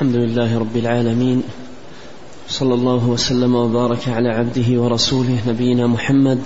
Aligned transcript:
الحمد 0.00 0.16
لله 0.16 0.58
رب 0.58 0.76
العالمين 0.76 1.42
صلى 2.48 2.74
الله 2.74 3.08
وسلم 3.08 3.54
وبارك 3.54 4.08
على 4.08 4.28
عبده 4.28 4.80
ورسوله 4.82 5.38
نبينا 5.48 5.86
محمد 5.86 6.38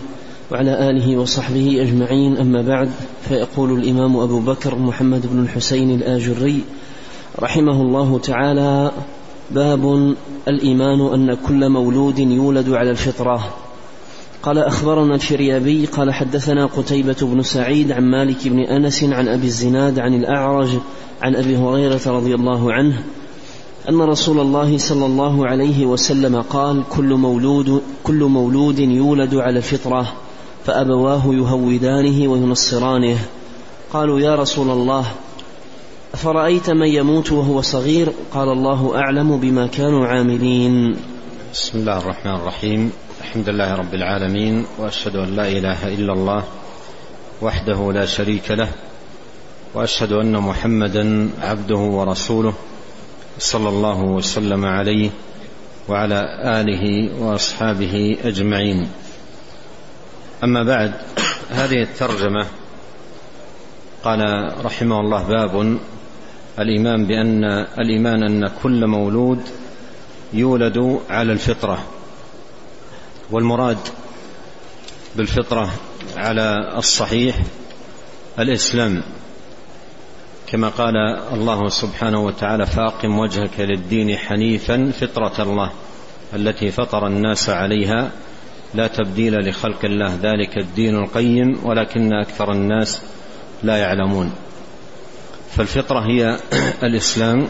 وعلى 0.53 0.91
آله 0.91 1.17
وصحبه 1.17 1.83
أجمعين. 1.83 2.37
أما 2.37 2.63
بعد 2.63 2.91
فيقول 3.29 3.79
الإمام 3.79 4.17
أبو 4.17 4.41
بكر 4.41 4.79
محمد 4.79 5.27
بن 5.27 5.43
الحسين 5.43 5.91
الآجري 5.91 6.65
رحمه 7.41 7.83
الله 7.83 8.19
تعالى 8.19 8.93
باب 9.51 10.15
الإيمان 10.49 11.01
أن 11.01 11.35
كل 11.35 11.69
مولود 11.69 12.19
يولد 12.19 12.69
على 12.69 12.91
الفطرة. 12.91 13.55
قال 14.43 14.59
أخبرنا 14.59 15.15
الفريابي 15.15 15.87
قال 15.87 16.13
حدثنا 16.15 16.67
قتيبة 16.67 17.17
بن 17.23 17.43
سعيد 17.43 17.93
عن 17.93 18.03
مالك 18.11 18.49
بن 18.49 18.59
أنس 18.59 19.05
عن 19.05 19.29
أبي 19.29 19.47
الزناد 19.47 19.99
عن 19.99 20.15
الأعرج 20.15 20.69
عن 21.23 21.37
أبي 21.37 21.57
هريرة 21.57 22.01
رضي 22.07 22.35
الله 22.35 22.73
عنه 22.73 23.05
أن 23.89 24.01
رسول 24.01 24.41
الله 24.41 24.79
صلى 24.79 25.07
الله 25.07 25.47
عليه 25.47 25.87
وسلم 25.87 26.43
قال 26.43 26.83
كل 26.91 27.15
مولود 27.15 27.83
كل 28.05 28.25
مولود 28.25 28.79
يولد 28.79 29.35
على 29.35 29.59
الفطره 29.59 30.13
فأبواه 30.67 31.35
يهودانه 31.35 32.29
وينصرانه. 32.29 33.19
قالوا 33.93 34.21
يا 34.21 34.35
رسول 34.35 34.71
الله 34.71 35.05
أفرأيت 36.15 36.71
من 36.71 36.87
يموت 36.87 37.33
وهو 37.33 37.61
صغير؟ 37.61 38.13
قال 38.35 38.49
الله 38.49 38.97
أعلم 38.97 39.37
بما 39.37 39.67
كانوا 39.67 40.07
عاملين. 40.07 40.97
بسم 41.53 41.79
الله 41.79 41.99
الرحمن 41.99 42.35
الرحيم. 42.35 42.93
الحمد 43.21 43.49
لله 43.49 43.75
رب 43.75 43.95
العالمين 43.95 44.65
وأشهد 44.79 45.17
أن 45.17 45.37
لا 45.37 45.49
إله 45.49 45.89
إلا 45.89 46.13
الله 46.13 46.43
وحده 47.43 47.93
لا 47.93 48.05
شريك 48.05 48.51
له 48.51 48.69
وأشهد 49.75 50.13
أن 50.13 50.33
محمدا 50.33 51.31
عبده 51.43 51.79
ورسوله. 51.79 52.55
صلى 53.39 53.69
الله 53.69 54.01
وسلم 54.03 54.65
عليه 54.65 55.11
وعلى 55.89 56.21
آله 56.61 57.15
وأصحابه 57.23 58.17
أجمعين. 58.25 58.89
أما 60.45 60.63
بعد 60.63 60.93
هذه 61.51 61.83
الترجمة 61.83 62.47
قال 64.05 64.53
رحمه 64.65 65.01
الله 65.01 65.23
باب 65.23 65.79
الإيمان 66.59 67.07
بأن 67.07 67.45
الإيمان 67.79 68.23
أن 68.23 68.51
كل 68.63 68.87
مولود 68.87 69.41
يولد 70.33 71.01
على 71.11 71.33
الفطرة 71.33 71.85
والمراد 73.31 73.79
بالفطرة 75.17 75.71
على 76.17 76.75
الصحيح 76.77 77.37
الإسلام. 78.39 79.03
كما 80.47 80.69
قال 80.69 80.97
الله 81.33 81.69
سبحانه 81.69 82.25
وتعالى 82.25 82.67
فاقم 82.67 83.19
وجهك 83.19 83.61
للدين 83.61 84.17
حنيفا 84.17 84.93
فطرة 85.01 85.43
الله 85.43 85.71
التي 86.35 86.71
فطر 86.71 87.07
الناس 87.07 87.51
عليها. 87.51 88.11
لا 88.75 88.87
تبديل 88.87 89.49
لخلق 89.49 89.85
الله 89.85 90.19
ذلك 90.23 90.59
الدين 90.59 90.95
القيم 90.95 91.59
ولكن 91.65 92.13
أكثر 92.13 92.53
الناس 92.53 93.03
لا 93.63 93.77
يعلمون. 93.77 94.33
فالفطرة 95.51 96.01
هي 96.01 96.39
الإسلام 96.89 97.49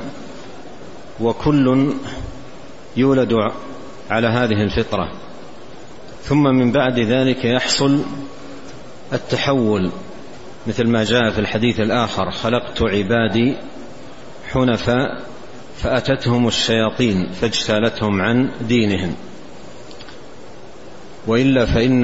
وكل 1.20 1.94
يولد 2.96 3.32
على 4.10 4.26
هذه 4.28 4.62
الفطرة. 4.62 5.12
ثم 6.22 6.42
من 6.42 6.72
بعد 6.72 6.98
ذلك 6.98 7.44
يحصل 7.44 8.04
التحول 9.12 9.90
مثل 10.66 10.88
ما 10.88 11.04
جاء 11.04 11.30
في 11.30 11.38
الحديث 11.38 11.80
الآخر 11.80 12.30
خلقت 12.30 12.82
عبادي 12.82 13.56
حنفاء 14.52 15.22
فأتتهم 15.76 16.48
الشياطين 16.48 17.32
فاجتالتهم 17.32 18.20
عن 18.20 18.50
دينهم. 18.68 19.14
وإلا 21.26 21.66
فإن 21.66 22.02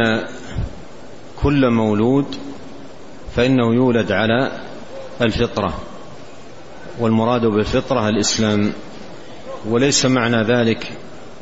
كل 1.43 1.71
مولود 1.71 2.37
فإنه 3.37 3.75
يولد 3.75 4.13
على 4.13 4.53
الفطرة 5.23 5.79
والمراد 6.99 7.47
بالفطرة 7.47 8.09
الإسلام. 8.09 8.73
وليس 9.69 10.07
معنى 10.07 10.43
ذلك 10.43 10.93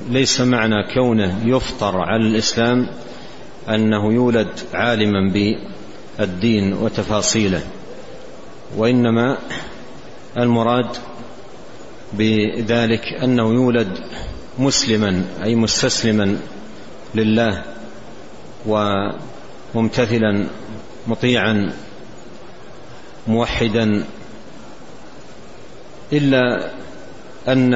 ليس 0.09 0.41
معنى 0.41 0.95
كونه 0.95 1.41
يفطر 1.45 2.01
على 2.01 2.27
الإسلام 2.27 2.89
أنه 3.69 4.13
يولد 4.13 4.49
عالما 4.75 5.33
الدين 6.21 6.73
وتفاصيله 6.73 7.63
وإنما 8.77 9.39
المراد 10.39 10.97
بذلك 12.13 13.03
أنه 13.23 13.55
يولد 13.55 13.99
مسلما 14.59 15.25
أي 15.43 15.55
مستسلما 15.55 16.39
لله 17.15 17.65
وممتثلا 18.67 20.47
مطيعا 21.07 21.73
موحدا 23.27 24.05
إلا 26.13 26.71
أن 27.49 27.73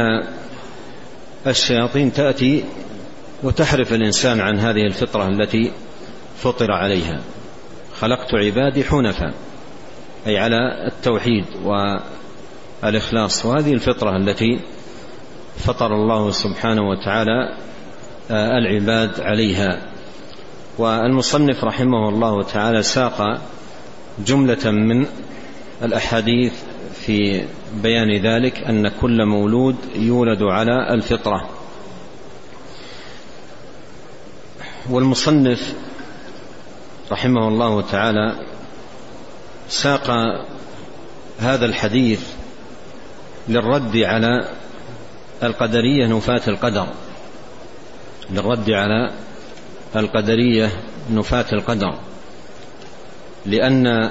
الشياطين 1.47 2.13
تأتي 2.13 2.65
وتحرف 3.43 3.93
الإنسان 3.93 4.41
عن 4.41 4.59
هذه 4.59 4.87
الفطرة 4.87 5.29
التي 5.29 5.73
فطر 6.37 6.73
عليها. 6.73 7.21
خلقت 8.01 8.35
عبادي 8.35 8.85
حنفا 8.85 9.35
أي 10.27 10.39
على 10.39 10.87
التوحيد 10.87 11.45
والإخلاص. 12.83 13.47
وهذه 13.47 13.73
الفطرة 13.73 14.17
التي 14.17 14.61
فطر 15.57 15.95
الله 15.95 16.31
سبحانه 16.31 16.83
وتعالى 16.89 17.57
آه، 18.31 18.59
العباد 18.59 19.21
عليها. 19.21 19.83
والمصنف 20.79 21.65
رحمه 21.65 22.09
الله 22.09 22.43
تعالى 22.43 22.83
ساق 22.83 23.41
جملة 24.27 24.71
من 24.71 25.07
الأحاديث 25.83 26.53
في 26.95 27.45
بيان 27.83 28.23
ذلك 28.23 28.59
أن 28.59 28.89
كل 28.89 29.27
مولود 29.27 29.77
يولد 29.95 30.43
على 30.43 30.95
الفطرة. 30.95 31.49
والمصنف 34.91 35.75
رحمه 37.13 37.49
الله 37.49 37.83
تعالى 37.83 38.47
ساق 39.69 40.11
هذا 41.41 41.65
الحديث 41.65 42.21
للرد 43.49 43.97
على 43.97 44.49
القدرية 45.43 46.07
نفاة 46.07 46.41
القدر. 46.49 46.87
للرد 48.31 48.71
على 48.71 49.13
القدرية 49.97 50.71
نفاة 51.11 51.47
القدر. 51.53 51.99
لأن 53.47 54.11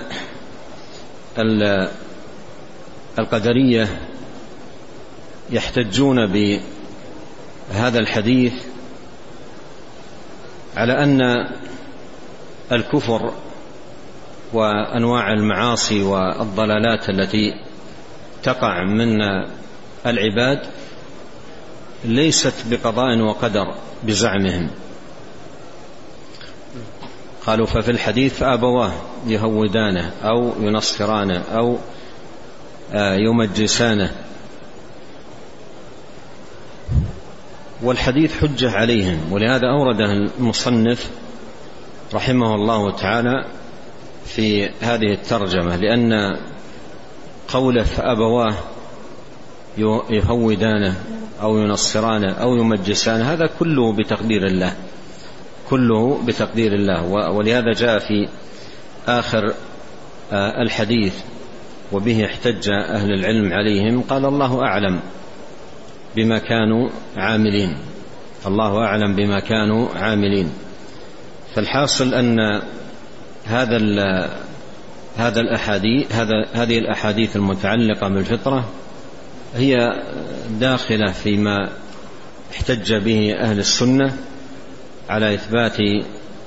القدرية 3.19 4.01
يحتجون 5.49 6.27
بهذا 6.27 7.99
الحديث 7.99 8.53
على 10.75 11.03
أن 11.03 11.21
الكفر 12.71 13.33
وأنواع 14.53 15.33
المعاصي 15.33 16.03
والضلالات 16.03 17.09
التي 17.09 17.53
تقع 18.43 18.83
من 18.83 19.21
العباد 20.05 20.59
ليست 22.05 22.53
بقضاء 22.69 23.19
وقدر 23.19 23.75
بزعمهم. 24.03 24.69
قالوا 27.45 27.65
ففي 27.65 27.91
الحديث 27.91 28.33
فأبواه 28.33 28.91
يهودانه 29.27 30.11
أو 30.23 30.51
ينصرانه 30.59 31.43
أو 31.53 31.77
يمجسانه. 32.95 34.11
والحديث 37.83 38.41
حجة 38.41 38.71
عليهم 38.71 39.31
ولهذا 39.31 39.67
اورده 39.67 40.05
المصنف 40.05 41.09
رحمه 42.13 42.55
الله 42.55 42.91
تعالى 42.91 43.45
في 44.25 44.69
هذه 44.81 45.13
الترجمة 45.13 45.75
لأن 45.75 46.37
قوله 47.47 47.83
فأبواه 47.83 48.53
يهودانه 50.09 50.95
أو 51.41 51.57
ينصرانه 51.57 52.31
أو 52.31 52.55
يمجسانه 52.55 53.33
هذا 53.33 53.49
كله 53.59 53.93
بتقدير 53.93 54.45
الله 54.45 54.73
كله 55.69 56.23
بتقدير 56.25 56.73
الله 56.73 57.03
ولهذا 57.31 57.71
جاء 57.71 57.99
في 57.99 58.27
آخر 59.07 59.53
آه، 60.31 60.61
الحديث 60.61 61.13
وبه 61.91 62.25
احتج 62.25 62.69
أهل 62.69 63.13
العلم 63.13 63.53
عليهم 63.53 64.01
قال 64.01 64.25
الله 64.25 64.61
أعلم 64.63 64.99
بما 66.15 66.37
كانوا 66.37 66.89
عاملين 67.17 67.77
الله 68.45 68.77
أعلم 68.77 69.15
بما 69.15 69.39
كانوا 69.39 69.87
عاملين 69.95 70.53
فالحاصل 71.55 72.13
أن 72.13 72.61
هذا 73.45 73.77
هذا 75.17 75.41
الأحاديث 75.41 76.11
هذا 76.11 76.45
هذه 76.53 76.77
الأحاديث 76.77 77.35
المتعلقة 77.35 78.07
بالفطرة 78.07 78.69
هي 79.55 79.89
داخلة 80.59 81.11
فيما 81.11 81.69
احتج 82.51 82.93
به 82.93 83.35
أهل 83.39 83.59
السنة 83.59 84.17
على 85.09 85.33
إثبات 85.33 85.77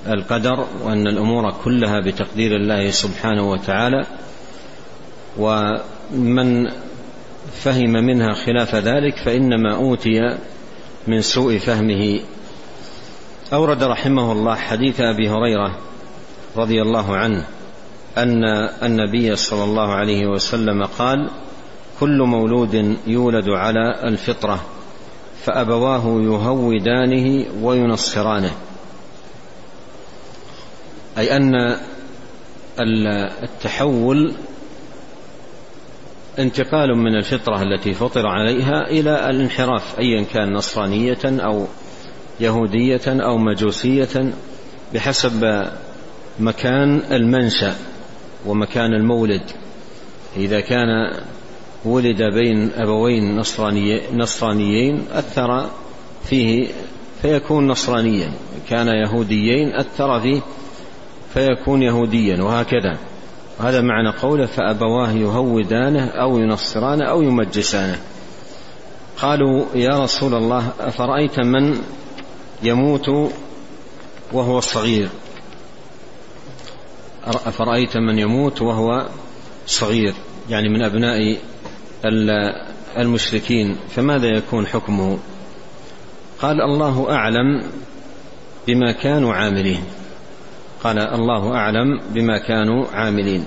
القدر 0.06 0.66
وأن 0.82 1.06
الأمور 1.06 1.50
كلها 1.64 2.00
بتقدير 2.00 2.56
الله 2.56 2.90
سبحانه 2.90 3.50
وتعالى 3.50 4.06
ومن 5.38 6.70
فهم 7.52 7.92
منها 7.92 8.32
خلاف 8.32 8.74
ذلك 8.74 9.16
فإنما 9.24 9.74
أوتي 9.74 10.38
من 11.06 11.20
سوء 11.20 11.58
فهمه 11.58 12.20
أورد 13.54 13.82
رحمه 13.82 14.32
الله 14.32 14.54
حديث 14.54 15.00
أبي 15.00 15.30
هريرة 15.30 15.78
رضي 16.56 16.82
الله 16.82 17.16
عنه 17.16 17.46
أن 18.18 18.44
النبي 18.82 19.36
صلى 19.36 19.64
الله 19.64 19.92
عليه 19.92 20.26
وسلم 20.26 20.84
قال 20.84 21.30
كل 22.00 22.22
مولود 22.22 22.96
يولد 23.06 23.48
على 23.48 24.00
الفطرة 24.04 24.64
فأبواه 25.44 26.20
يهودانه 26.22 27.46
وينصرانه. 27.62 28.52
أي 31.18 31.36
أن 31.36 31.76
التحول 33.42 34.34
انتقال 36.38 36.96
من 36.96 37.16
الفطرة 37.16 37.62
التي 37.62 37.94
فطر 37.94 38.26
عليها 38.26 38.90
إلى 38.90 39.30
الانحراف 39.30 39.98
أيا 39.98 40.22
كان 40.22 40.52
نصرانية 40.52 41.18
أو 41.24 41.66
يهودية 42.40 43.00
أو 43.06 43.38
مجوسية 43.38 44.32
بحسب 44.94 45.64
مكان 46.40 47.02
المنشأ 47.12 47.74
ومكان 48.46 48.94
المولد. 48.94 49.42
إذا 50.36 50.60
كان 50.60 50.88
ولد 51.84 52.22
بين 52.22 52.70
أبوين 52.76 53.36
نصراني 53.36 54.00
نصرانيين 54.12 55.04
أثر 55.12 55.70
فيه 56.24 56.68
فيكون 57.22 57.66
نصرانيا. 57.66 58.32
كان 58.68 58.88
يهوديين 58.88 59.74
أثر 59.74 60.20
فيه 60.20 60.40
فيكون 61.34 61.82
يهوديا 61.82 62.42
وهكذا. 62.42 62.98
هذا 63.60 63.80
معنى 63.80 64.10
قوله 64.22 64.46
فأبواه 64.46 65.10
يهودانه 65.10 66.06
أو 66.06 66.38
ينصرانه 66.38 67.04
أو 67.04 67.22
يمجسانه. 67.22 67.98
قالوا 69.22 69.64
يا 69.74 70.02
رسول 70.04 70.34
الله 70.34 70.72
أفرأيت 70.80 71.40
من 71.40 71.78
يموت 72.64 73.32
وهو 74.32 74.60
صغير 74.60 75.08
أفرأيت 77.24 77.96
من 77.96 78.18
يموت 78.18 78.62
وهو 78.62 79.08
صغير 79.66 80.14
يعني 80.50 80.68
من 80.68 80.82
أبناء 80.82 81.38
المشركين 82.98 83.76
فماذا 83.88 84.26
يكون 84.26 84.66
حكمه؟ 84.66 85.18
قال 86.40 86.60
الله 86.60 87.10
أعلم 87.10 87.62
بما 88.66 88.92
كانوا 88.92 89.34
عاملين. 89.34 89.84
قال 90.82 90.98
الله 90.98 91.54
أعلم 91.54 92.00
بما 92.10 92.38
كانوا 92.38 92.86
عاملين. 92.92 93.46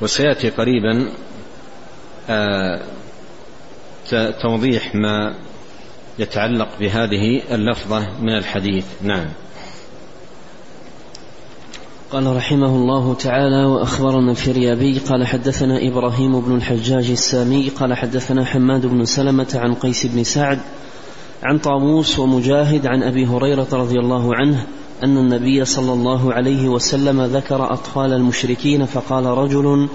وسيأتي 0.00 0.50
قريبا 0.50 1.08
آه، 2.28 2.80
توضيح 4.42 4.94
ما 4.94 5.34
يتعلق 6.18 6.68
بهذه 6.80 7.42
اللفظة 7.54 8.06
من 8.20 8.38
الحديث. 8.38 8.84
نعم. 9.02 9.28
قال 12.14 12.36
رحمه 12.36 12.66
الله 12.66 13.14
تعالى 13.14 13.64
وأخبرنا 13.64 14.30
الفريابي 14.30 14.98
قال 14.98 15.26
حدثنا 15.26 15.88
إبراهيم 15.88 16.40
بن 16.40 16.56
الحجاج 16.56 17.10
السامي 17.10 17.68
قال 17.68 17.94
حدثنا 17.94 18.44
حماد 18.44 18.86
بن 18.86 19.04
سلمة 19.04 19.52
عن 19.54 19.74
قيس 19.74 20.06
بن 20.06 20.24
سعد 20.24 20.58
عن 21.42 21.58
طاووس 21.58 22.18
ومجاهد 22.18 22.86
عن 22.86 23.02
أبي 23.02 23.26
هريرة 23.26 23.68
رضي 23.72 23.98
الله 23.98 24.34
عنه 24.34 24.66
أن 25.04 25.16
النبي 25.16 25.64
صلى 25.64 25.92
الله 25.92 26.32
عليه 26.32 26.68
وسلم 26.68 27.22
ذكر 27.22 27.72
أطفال 27.72 28.12
المشركين 28.12 28.84
فقال 28.84 29.24
رجل 29.24 29.88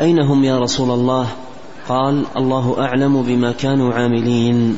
أين 0.00 0.20
هم 0.20 0.44
يا 0.44 0.58
رسول 0.58 0.90
الله؟ 0.90 1.28
قال 1.88 2.24
الله 2.36 2.76
أعلم 2.80 3.22
بما 3.22 3.52
كانوا 3.52 3.94
عاملين. 3.94 4.76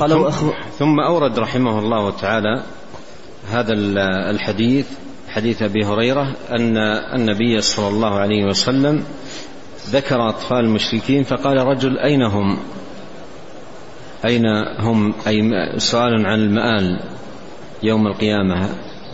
قال 0.00 0.32
ثم, 0.32 0.50
ثم 0.78 1.00
أورد 1.00 1.38
رحمه 1.38 1.78
الله 1.78 2.10
تعالى 2.10 2.62
هذا 3.50 3.72
الحديث 4.30 4.86
حديث 5.28 5.62
أبي 5.62 5.84
هريرة 5.84 6.36
ان 6.50 6.76
النبي 7.14 7.60
صلى 7.60 7.88
الله 7.88 8.14
عليه 8.14 8.44
وسلم 8.44 9.04
ذكر 9.86 10.28
أطفال 10.28 10.58
المشركين 10.58 11.22
فقال 11.22 11.56
رجل 11.66 11.98
أين 11.98 12.22
هم؟ 12.22 12.58
أين 14.24 14.42
هم؟ 14.78 15.14
أي 15.26 15.42
سؤال 15.78 16.26
عن 16.26 16.38
المآل 16.38 17.00
يوم 17.82 18.06
القيامة 18.06 18.68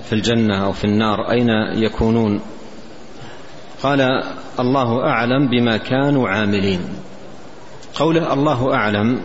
في 0.05 0.13
الجنة 0.13 0.65
أو 0.65 0.73
في 0.73 0.85
النار 0.85 1.31
أين 1.31 1.49
يكونون؟ 1.75 2.41
قال 3.83 4.01
الله 4.61 5.05
أعلم 5.05 5.49
بما 5.49 5.77
كانوا 5.77 6.29
عاملين. 6.29 6.81
قوله 7.95 8.33
الله 8.33 8.75
أعلم 8.75 9.21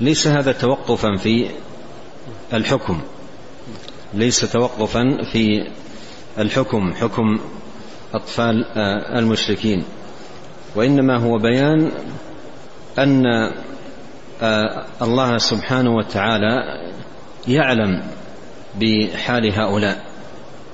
ليس 0.00 0.26
هذا 0.26 0.52
توقفا 0.52 1.16
في 1.16 1.46
الحكم. 2.52 3.00
ليس 4.14 4.52
توقفا 4.52 5.18
في 5.32 5.66
الحكم 6.38 6.94
حكم 6.94 7.38
أطفال 8.14 8.64
آه، 8.64 9.18
المشركين. 9.18 9.84
وإنما 10.76 11.16
هو 11.16 11.38
بيان 11.38 11.92
أن 12.98 13.26
آه، 14.42 14.84
الله 15.02 15.38
سبحانه 15.38 15.90
وتعالى 15.96 16.62
يعلم 17.48 18.02
بحال 18.80 19.52
هؤلاء. 19.52 20.04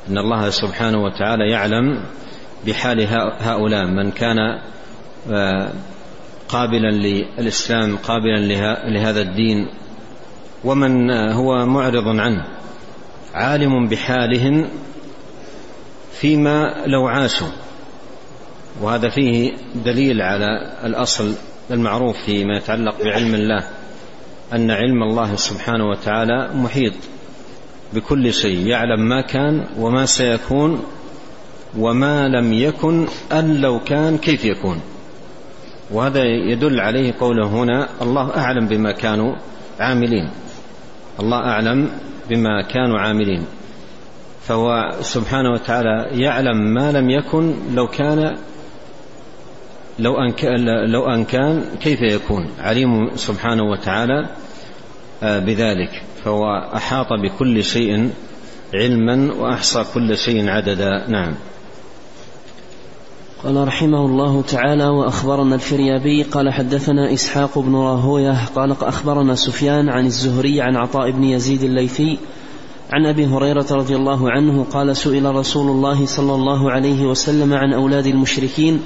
أن 0.08 0.18
الله 0.18 0.50
سبحانه 0.50 0.98
وتعالى 1.04 1.50
يعلم 1.50 2.04
بحال 2.66 3.06
هؤلاء. 3.40 3.86
من 3.86 4.10
كان 4.10 4.38
آه، 5.30 5.72
قابلا 6.48 6.90
للاسلام 6.90 7.96
قابلا 7.96 8.40
لهذا 8.88 9.20
الدين 9.20 9.68
ومن 10.64 11.10
هو 11.10 11.66
معرض 11.66 12.08
عنه 12.08 12.44
عالم 13.34 13.88
بحالهم 13.88 14.68
فيما 16.12 16.84
لو 16.86 17.06
عاشوا. 17.06 17.48
وهذا 18.80 19.08
فيه 19.08 19.52
دليل 19.84 20.22
على 20.22 20.46
الأصل 20.84 21.34
المعروف 21.70 22.16
فيما 22.26 22.56
يتعلق 22.56 23.04
بعلم 23.04 23.34
الله 23.34 23.68
أن 24.52 24.70
علم 24.70 25.02
الله 25.02 25.36
سبحانه 25.36 25.88
وتعالى 25.88 26.50
محيط 26.54 26.92
بكل 27.94 28.32
شيء 28.32 28.66
يعلم 28.66 29.00
ما 29.00 29.20
كان 29.20 29.66
وما 29.78 30.06
سيكون 30.06 30.84
وما 31.78 32.28
لم 32.28 32.52
يكن 32.52 33.06
أن 33.32 33.60
لو 33.60 33.80
كان 33.80 34.18
كيف 34.18 34.44
يكون. 34.44 34.80
وهذا 35.90 36.24
يدل 36.24 36.80
عليه 36.80 37.14
قوله 37.20 37.46
هنا 37.46 37.88
الله 38.02 38.36
أعلم 38.36 38.66
بما 38.68 38.92
كانوا 38.92 39.36
عاملين. 39.80 40.30
الله 41.20 41.38
أعلم 41.38 41.90
بما 42.30 42.62
كانوا 42.62 42.98
عاملين. 42.98 43.44
فهو 44.42 44.92
سبحانه 45.00 45.52
وتعالى 45.52 46.22
يعلم 46.22 46.56
ما 46.74 46.92
لم 46.92 47.10
يكن 47.10 47.54
لو 47.74 47.86
كان 47.86 48.36
لو 49.98 50.14
أن 50.14 50.34
لو 50.90 51.06
أن 51.06 51.24
كان 51.24 51.64
كيف 51.80 52.00
يكون. 52.02 52.48
عليم 52.58 53.16
سبحانه 53.16 53.62
وتعالى 53.62 54.28
آه، 55.22 55.38
بذلك. 55.38 56.02
فهو 56.24 56.44
أحاط 56.74 57.06
بكل 57.22 57.64
شيء 57.64 58.10
علما 58.74 59.34
وأحصى 59.34 59.84
كل 59.94 60.16
شيء 60.16 60.48
عددا. 60.48 61.10
نعم. 61.10 61.34
قال 63.44 63.68
رحمه 63.68 64.06
الله 64.06 64.42
تعالى 64.42 64.88
وأخبرنا 64.88 65.54
الفريابي 65.54 66.22
قال 66.22 66.52
حدثنا 66.52 67.12
إسحاق 67.12 67.58
بن 67.58 67.74
راهوية 67.74 68.36
قال 68.54 68.76
أخبرنا 68.82 69.34
سفيان 69.34 69.88
عن 69.88 70.06
الزهري 70.06 70.60
عن 70.60 70.76
عطاء 70.76 71.10
بن 71.10 71.24
يزيد 71.24 71.62
الليثي 71.62 72.18
عن 72.92 73.06
أبي 73.06 73.26
هريرة 73.26 73.66
رضي 73.70 73.96
الله 73.96 74.30
عنه 74.30 74.64
قال 74.64 74.96
سئل 74.96 75.34
رسول 75.34 75.70
الله 75.70 76.06
صلى 76.06 76.34
الله 76.34 76.70
عليه 76.70 77.06
وسلم 77.06 77.54
عن 77.54 77.72
أولاد 77.72 78.06
المشركين 78.06 78.80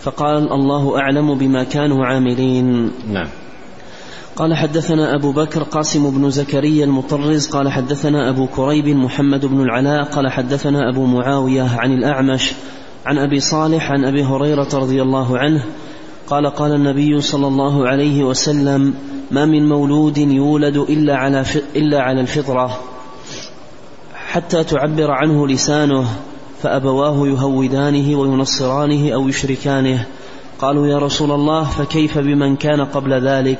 فقال 0.00 0.52
الله 0.52 0.98
أعلم 0.98 1.34
بما 1.34 1.64
كانوا 1.64 2.06
عاملين. 2.06 2.90
نعم. 3.12 3.28
قال 4.36 4.54
حدثنا 4.54 5.14
أبو 5.14 5.32
بكر 5.32 5.62
قاسم 5.62 6.10
بن 6.10 6.30
زكريا 6.30 6.84
المطرز 6.84 7.48
قال 7.48 7.68
حدثنا 7.68 8.30
أبو 8.30 8.46
كريب 8.46 8.88
محمد 8.88 9.46
بن 9.46 9.60
العلاء 9.60 10.04
قال 10.04 10.28
حدثنا 10.32 10.90
أبو 10.90 11.06
معاوية 11.06 11.62
عن 11.62 11.92
الأعمش 11.92 12.52
عن 13.06 13.18
أبي 13.18 13.40
صالح 13.40 13.92
عن 13.92 14.04
أبي 14.04 14.24
هريرة 14.24 14.68
رضي 14.74 15.02
الله 15.02 15.38
عنه 15.38 15.64
قال 16.26 16.46
قال 16.46 16.72
النبي 16.72 17.20
صلى 17.20 17.46
الله 17.46 17.88
عليه 17.88 18.24
وسلم 18.24 18.94
ما 19.30 19.44
من 19.46 19.68
مولود 19.68 20.18
يولد 20.18 20.76
إلا 20.76 21.16
على 21.16 21.44
إلا 21.76 22.00
على 22.00 22.20
الفطرة 22.20 22.80
حتى 24.14 24.64
تعبر 24.64 25.10
عنه 25.10 25.46
لسانه 25.46 26.06
فأبواه 26.62 27.26
يهودانه 27.26 28.18
وينصرانه 28.18 29.14
أو 29.14 29.28
يشركانه 29.28 30.06
قالوا 30.58 30.86
يا 30.86 30.98
رسول 30.98 31.32
الله 31.32 31.64
فكيف 31.64 32.18
بمن 32.18 32.56
كان 32.56 32.84
قبل 32.84 33.28
ذلك 33.28 33.58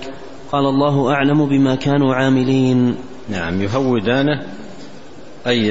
قال 0.53 0.67
الله 0.67 1.13
أعلم 1.13 1.47
بما 1.47 1.75
كانوا 1.75 2.15
عاملين 2.15 2.97
نعم 3.29 3.63
يهودانه 3.63 4.43
أي 5.47 5.71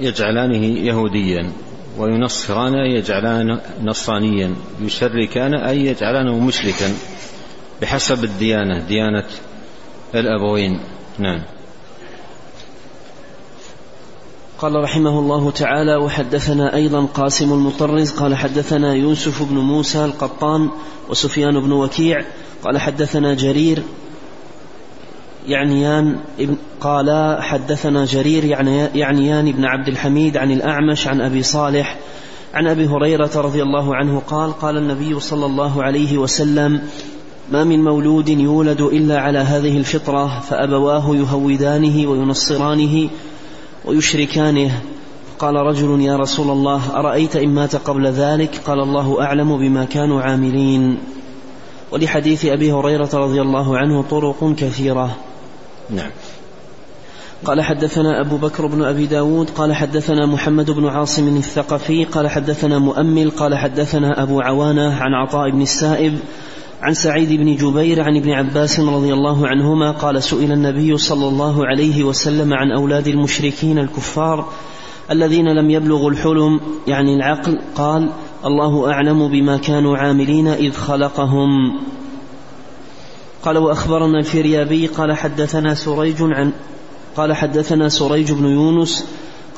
يجعلانه 0.00 0.64
يهوديا. 0.66 1.52
وينصرانه 1.98 2.82
أي 2.82 2.90
يجعلانه 2.90 3.60
نصرانيا. 3.82 4.54
يشركان 4.80 5.54
أي 5.54 5.86
يجعلانه 5.86 6.38
مشركا 6.38 6.94
بحسب 7.82 8.24
الديانة 8.24 8.78
ديانة 8.78 9.26
الأبوين. 10.14 10.80
نعم. 11.18 11.42
قال 14.58 14.74
رحمه 14.74 15.18
الله 15.18 15.50
تعالى 15.50 15.96
وحدثنا 15.96 16.74
أيضا 16.74 17.04
قاسم 17.04 17.52
المطرز 17.52 18.10
قال 18.10 18.34
حدثنا 18.34 18.94
يوسف 18.94 19.42
بن 19.42 19.58
موسى 19.58 20.04
القطان 20.04 20.70
وسفيان 21.08 21.60
بن 21.60 21.72
وكيع 21.72 22.24
قال 22.64 22.78
حدثنا 22.78 23.34
جرير 23.34 23.82
يعنيان 25.46 26.16
قال 26.80 27.38
حدثنا 27.40 28.04
جرير 28.04 28.44
يعني 28.44 28.78
يعنيان 28.94 29.48
ابن 29.48 29.64
عبد 29.64 29.88
الحميد 29.88 30.36
عن 30.36 30.50
الأعمش 30.52 31.08
عن 31.08 31.20
أبي 31.20 31.42
صالح 31.42 31.96
عن 32.54 32.66
أبي 32.66 32.86
هريرة 32.86 33.30
رضي 33.36 33.62
الله 33.62 33.96
عنه 33.96 34.22
قال 34.26 34.52
قال 34.52 34.76
النبي 34.76 35.20
صلى 35.20 35.46
الله 35.46 35.82
عليه 35.82 36.18
وسلم 36.18 36.80
ما 37.50 37.64
من 37.64 37.84
مولود 37.84 38.28
يولد 38.28 38.80
إلا 38.80 39.20
على 39.20 39.38
هذه 39.38 39.78
الفطرة 39.78 40.40
فأبواه 40.40 41.16
يهودانه 41.16 42.10
وينصرانه 42.10 43.08
ويشركانه. 43.84 44.80
قال 45.38 45.54
رجل 45.54 46.00
يا 46.00 46.16
رسول 46.16 46.50
الله 46.50 46.96
أرأيت 46.96 47.36
إن 47.36 47.54
مات 47.54 47.76
قبل 47.76 48.06
ذلك؟ 48.06 48.60
قال 48.66 48.80
الله 48.80 49.22
أعلم 49.22 49.56
بما 49.56 49.84
كانوا 49.84 50.22
عاملين. 50.22 50.98
ولحديث 51.92 52.44
أبي 52.44 52.72
هريرة 52.72 53.10
رضي 53.14 53.40
الله 53.42 53.78
عنه 53.78 54.02
طرق 54.02 54.54
كثيرة. 54.56 55.16
نعم. 55.90 56.10
قال 57.44 57.62
حدثنا 57.62 58.20
أبو 58.20 58.36
بكر 58.36 58.66
بن 58.66 58.82
أبي 58.82 59.06
داود 59.06 59.50
قال 59.50 59.74
حدثنا 59.74 60.26
محمد 60.26 60.70
بن 60.70 60.86
عاصم 60.86 61.36
الثقفي 61.36 62.04
قال 62.04 62.28
حدثنا 62.28 62.78
مؤمل 62.78 63.30
قال 63.30 63.54
حدثنا 63.54 64.22
أبو 64.22 64.40
عوانة 64.40 64.94
عن 64.94 65.14
عطاء 65.14 65.50
بن 65.50 65.62
السائب 65.62 66.18
عن 66.82 66.94
سعيد 66.94 67.32
بن 67.32 67.56
جبير 67.56 68.02
عن 68.02 68.16
ابن 68.16 68.30
عباس 68.30 68.80
رضي 68.80 69.12
الله 69.12 69.48
عنهما 69.48 69.90
قال 69.90 70.22
سئل 70.22 70.52
النبي 70.52 70.98
صلى 70.98 71.28
الله 71.28 71.66
عليه 71.66 72.04
وسلم 72.04 72.54
عن 72.54 72.72
أولاد 72.72 73.06
المشركين 73.06 73.78
الكفار 73.78 74.48
الذين 75.10 75.48
لم 75.48 75.70
يبلغوا 75.70 76.10
الحلم 76.10 76.60
يعني 76.86 77.14
العقل 77.14 77.58
قال 77.74 78.10
الله 78.44 78.90
أعلم 78.90 79.28
بما 79.28 79.56
كانوا 79.56 79.96
عاملين 79.96 80.48
إذ 80.48 80.72
خلقهم. 80.72 81.78
قال 83.46 83.58
وأخبرنا 83.58 84.18
الفريابي 84.18 84.86
قال 84.86 85.12
حدثنا 85.12 85.74
سريج 85.74 86.16
عن 86.20 86.52
قال 87.16 87.32
حدثنا 87.32 87.88
سريج 87.88 88.32
بن 88.32 88.46
يونس 88.46 89.04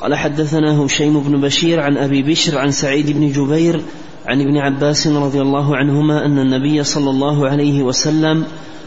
قال 0.00 0.14
حدثنا 0.14 0.84
هشيم 0.84 1.20
بن 1.20 1.40
بشير 1.40 1.80
عن 1.80 1.96
أبي 1.96 2.22
بشر 2.22 2.58
عن 2.58 2.70
سعيد 2.70 3.10
بن 3.10 3.32
جبير 3.32 3.80
عن 4.26 4.40
ابن 4.40 4.56
عباس 4.56 5.06
رضي 5.06 5.40
الله 5.40 5.76
عنهما 5.76 6.26
أن 6.26 6.38
النبي 6.38 6.84
صلى 6.84 7.10
الله 7.10 7.48
عليه 7.48 7.82
وسلم 7.82 8.44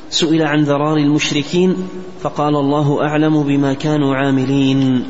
سئل 0.09 0.41
عن 0.41 0.63
ذرار 0.63 0.97
المشركين 0.97 1.75
فقال 2.21 2.55
الله 2.55 3.01
أعلم 3.01 3.43
بما 3.43 3.73
كانوا 3.73 4.15
عاملين. 4.15 5.05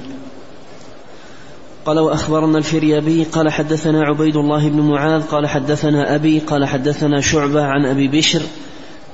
قال 1.85 1.99
وأخبرنا 1.99 2.57
الفريابي 2.57 3.23
قال 3.23 3.49
حدثنا 3.49 4.03
عبيد 4.03 4.35
الله 4.35 4.69
بن 4.69 4.81
معاذ 4.81 5.21
قال 5.21 5.47
حدثنا 5.47 6.15
أبي 6.15 6.39
قال 6.39 6.65
حدثنا 6.65 7.21
شعبة 7.21 7.63
عن 7.63 7.85
أبي 7.85 8.07
بشر 8.07 8.41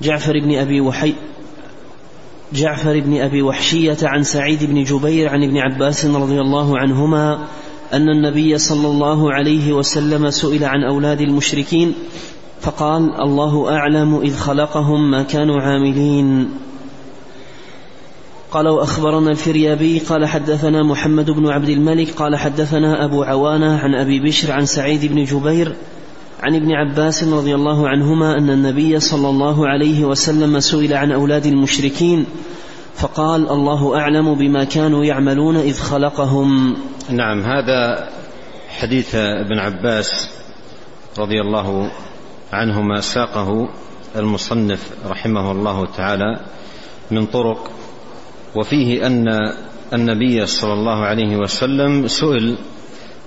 جعفر 0.02 0.40
بن 0.40 0.56
أبي 0.56 0.82
وحي 0.82 1.14
جعفر 2.54 3.00
بن 3.00 3.22
أبي 3.22 3.42
وحشية 3.42 3.98
عن 4.04 4.24
سعيد 4.24 4.64
بن 4.64 4.84
جبير 4.84 5.30
عن 5.30 5.44
ابن 5.44 5.58
عباس 5.58 6.06
رضي 6.06 6.42
الله 6.42 6.78
عنهما 6.78 7.48
أن 7.94 8.10
النبي 8.10 8.58
صلى 8.58 8.88
الله 8.88 9.34
عليه 9.34 9.74
وسلم 9.74 10.30
سئل 10.30 10.64
عن 10.64 10.84
أولاد 10.84 11.22
المشركين 11.22 11.94
فقال 12.62 13.22
الله 13.22 13.76
أعلم 13.76 14.22
إذ 14.22 14.36
خلقهم 14.36 15.12
ما 15.12 15.24
كانوا 15.24 15.62
عاملين 15.62 16.50
قال 18.52 18.68
وأخبرنا 18.68 19.32
الفريابي 19.32 20.00
قال 20.00 20.26
حدثنا 20.26 20.84
محمد 20.84 21.32
بن 21.32 21.48
عبد 21.48 21.70
الملك 21.70 22.10
قال 22.10 22.36
حدثنا 22.36 23.06
أبو 23.06 23.24
عوانة 23.24 23.78
عن 23.78 23.96
أبي 23.96 24.20
بشر 24.20 24.52
عن 24.52 24.66
سعيد 24.66 25.06
بن 25.06 25.24
جبير 25.24 25.76
عن 26.40 26.56
ابن 26.56 26.72
عباس 26.72 27.24
رضي 27.24 27.56
الله 27.56 27.90
عنهما 27.90 28.38
أن 28.38 28.50
النبي 28.50 29.00
صلى 29.00 29.30
الله 29.30 29.68
عليه 29.68 30.06
وسلم 30.06 30.60
سئل 30.60 30.94
عن 30.94 31.12
أولاد 31.12 31.46
المشركين 31.46 32.26
فقال 32.96 33.50
الله 33.50 33.98
أعلم 34.00 34.36
بما 34.36 34.64
كانوا 34.64 35.06
يعملون 35.06 35.56
إذ 35.56 35.80
خلقهم. 35.80 36.78
نعم 37.10 37.42
هذا 37.42 38.10
حديث 38.70 39.16
ابن 39.16 39.60
عباس 39.60 40.30
رضي 41.20 41.42
الله 41.42 41.92
عنهما 42.54 43.02
ساقه 43.02 43.70
المصنف 44.16 44.90
رحمه 45.06 45.52
الله 45.52 45.86
تعالى 45.86 46.40
من 47.12 47.26
طرق 47.26 47.72
وفيه 48.56 49.08
أن 49.08 49.28
النبي 49.94 50.46
صلى 50.46 50.74
الله 50.74 51.06
عليه 51.06 51.38
وسلم 51.38 52.08
سئل 52.08 52.58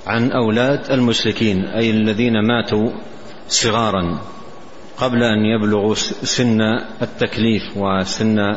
عن 0.06 0.32
أولاد 0.32 0.90
المشركين 0.90 1.64
أي 1.64 1.90
الذين 1.90 2.32
ماتوا 2.32 2.90
صغارا 3.48 4.20
قبل 4.98 5.22
أن 5.22 5.44
يبلغوا 5.44 5.94
سن 6.22 6.60
التكليف 7.02 7.76
وسن 7.76 8.56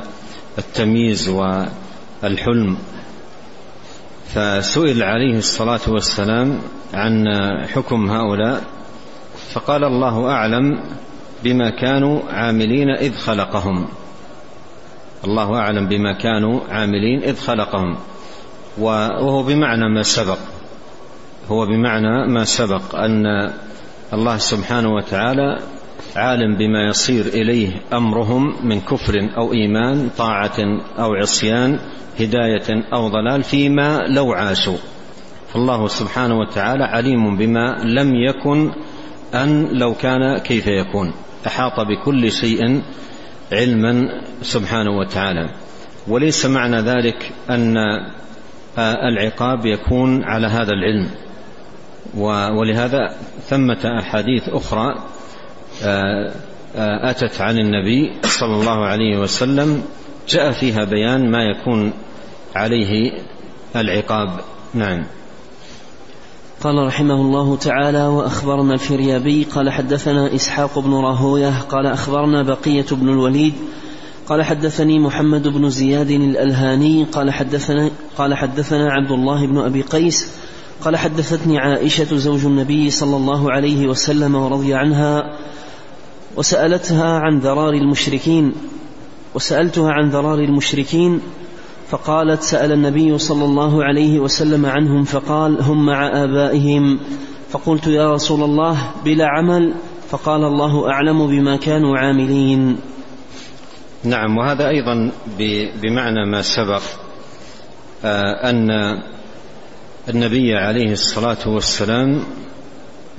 التمييز 0.57 1.29
والحلم. 1.29 2.77
فسئل 4.27 5.03
عليه 5.03 5.37
الصلاة 5.37 5.81
والسلام 5.87 6.59
عن 6.93 7.27
حكم 7.67 8.09
هؤلاء 8.11 8.63
فقال 9.53 9.83
الله 9.83 10.31
أعلم 10.31 10.83
بما 11.43 11.69
كانوا 11.69 12.21
عاملين 12.29 12.89
إذ 12.89 13.13
خلقهم. 13.17 13.87
الله 15.25 15.55
أعلم 15.55 15.87
بما 15.87 16.13
كانوا 16.13 16.59
عاملين 16.69 17.23
إذ 17.23 17.39
خلقهم 17.39 17.97
وهو 18.77 19.43
بمعنى 19.43 19.89
ما 19.89 20.03
سبق. 20.03 20.37
هو 21.47 21.65
بمعنى 21.65 22.27
ما 22.27 22.43
سبق 22.43 22.95
أن 22.95 23.25
الله 24.13 24.37
سبحانه 24.37 24.89
وتعالى 24.89 25.59
عالم 26.15 26.55
بما 26.55 26.87
يصير 26.89 27.25
إليه 27.25 27.81
أمرهم 27.93 28.67
من 28.67 28.81
كفر 28.81 29.29
أو 29.37 29.53
إيمان 29.53 30.09
طاعة 30.17 30.57
أو 30.99 31.13
عصيان 31.13 31.79
هداية 32.19 32.83
أو 32.93 33.07
ضلال 33.07 33.43
فيما 33.43 33.97
لو 34.07 34.33
عاشوا. 34.33 34.77
فالله 35.53 35.87
سبحانه 35.87 36.39
وتعالى 36.39 36.83
عليم 36.83 37.37
بما 37.37 37.77
لم 37.83 38.15
يكن 38.15 38.71
أن 39.33 39.67
لو 39.71 39.93
كان 39.93 40.37
كيف 40.37 40.67
يكون. 40.67 41.13
أحاط 41.47 41.79
بكل 41.79 42.31
شيء 42.31 42.81
علما 43.51 44.21
سبحانه 44.41 44.97
وتعالى. 44.97 45.49
وليس 46.07 46.45
معنى 46.45 46.77
ذلك 46.81 47.31
أن 47.49 47.77
العقاب 48.77 49.65
يكون 49.65 50.23
على 50.23 50.47
هذا 50.47 50.71
العلم. 50.71 51.09
ولهذا 52.17 53.15
ثمة 53.49 53.99
أحاديث 53.99 54.49
أخرى 54.49 54.95
آه، 55.83 56.33
آه، 56.75 57.09
أتت 57.09 57.41
عن 57.41 57.57
النبي 57.57 58.11
صلى 58.23 58.55
الله 58.55 58.85
عليه 58.85 59.17
وسلم 59.17 59.83
جاء 60.29 60.51
فيها 60.51 60.83
بيان 60.83 61.31
ما 61.31 61.43
يكون 61.43 61.93
عليه 62.55 63.11
العقاب. 63.75 64.39
نعم. 64.73 65.03
قال 66.61 66.87
رحمه 66.87 67.15
الله 67.15 67.55
تعالى 67.55 68.07
وأخبرنا 68.07 68.73
الفريابي 68.73 69.43
قال 69.43 69.69
حدثنا 69.69 70.35
إسحاق 70.35 70.79
بن 70.79 70.93
راهوية 70.93 71.59
قال 71.69 71.87
أخبرنا 71.87 72.43
بقية 72.43 72.85
بن 72.91 73.09
الوليد 73.09 73.53
قال 74.27 74.43
حدثني 74.43 74.99
محمد 74.99 75.47
بن 75.47 75.69
زياد 75.69 76.09
الألهاني 76.09 77.03
قال 77.03 77.31
حدثنا 77.31 77.89
قال 78.17 78.33
حدثنا 78.33 78.91
عبد 78.91 79.11
الله 79.11 79.47
بن 79.47 79.57
أبي 79.57 79.81
قيس 79.81 80.27
قال 80.85 80.97
حدثتني 80.97 81.59
عائشة 81.59 82.17
زوج 82.17 82.45
النبي 82.45 82.89
صلى 82.89 83.15
الله 83.15 83.51
عليه 83.51 83.87
وسلم 83.87 84.35
ورضي 84.35 84.73
عنها 84.73 85.37
وسألتها 86.37 87.19
عن 87.19 87.39
ذرار 87.39 87.73
المشركين 87.73 88.53
وسألتها 89.35 89.91
عن 89.91 90.09
ذرار 90.09 90.39
المشركين 90.39 91.21
فقالت 91.89 92.41
سأل 92.41 92.71
النبي 92.71 93.17
صلى 93.17 93.45
الله 93.45 93.83
عليه 93.83 94.19
وسلم 94.19 94.65
عنهم 94.65 95.03
فقال 95.03 95.61
هم 95.61 95.85
مع 95.85 96.23
آبائهم. 96.23 96.99
فقلت 97.49 97.87
يا 97.87 98.11
رسول 98.13 98.43
الله 98.43 98.77
بلا 99.05 99.27
عمل. 99.27 99.73
فقال 100.09 100.43
الله 100.43 100.89
أعلم 100.91 101.27
بما 101.27 101.57
كانوا 101.57 101.97
عاملين. 101.97 102.77
نعم 104.03 104.37
وهذا 104.37 104.67
أيضا 104.67 105.11
بمعنى 105.81 106.25
ما 106.31 106.41
سبق 106.41 106.81
آه، 108.05 108.49
أن 108.49 108.69
النبي 110.09 110.55
عليه 110.55 110.91
الصلاة 110.91 111.37
والسلام 111.47 112.23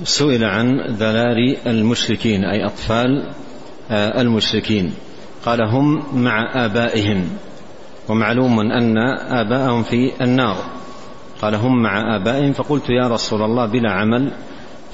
سئل 0.03 0.43
عن 0.43 0.81
ذلال 0.89 1.57
المشركين 1.67 2.43
أي 2.43 2.65
أطفال 2.65 3.33
آه، 3.91 4.21
المشركين. 4.21 4.93
قال 5.45 5.61
هم 5.61 6.03
مع 6.23 6.65
آبائهم. 6.65 7.29
ومعلوم 8.09 8.59
أن 8.59 8.97
آباءهم 9.29 9.83
في 9.83 10.11
النار. 10.21 10.57
قال 11.41 11.55
هم 11.55 11.81
مع 11.81 12.15
آبائهم. 12.15 12.53
فقلت 12.53 12.89
يا 12.89 13.07
رسول 13.07 13.41
الله 13.41 13.65
بلا 13.65 13.91
عمل. 13.91 14.31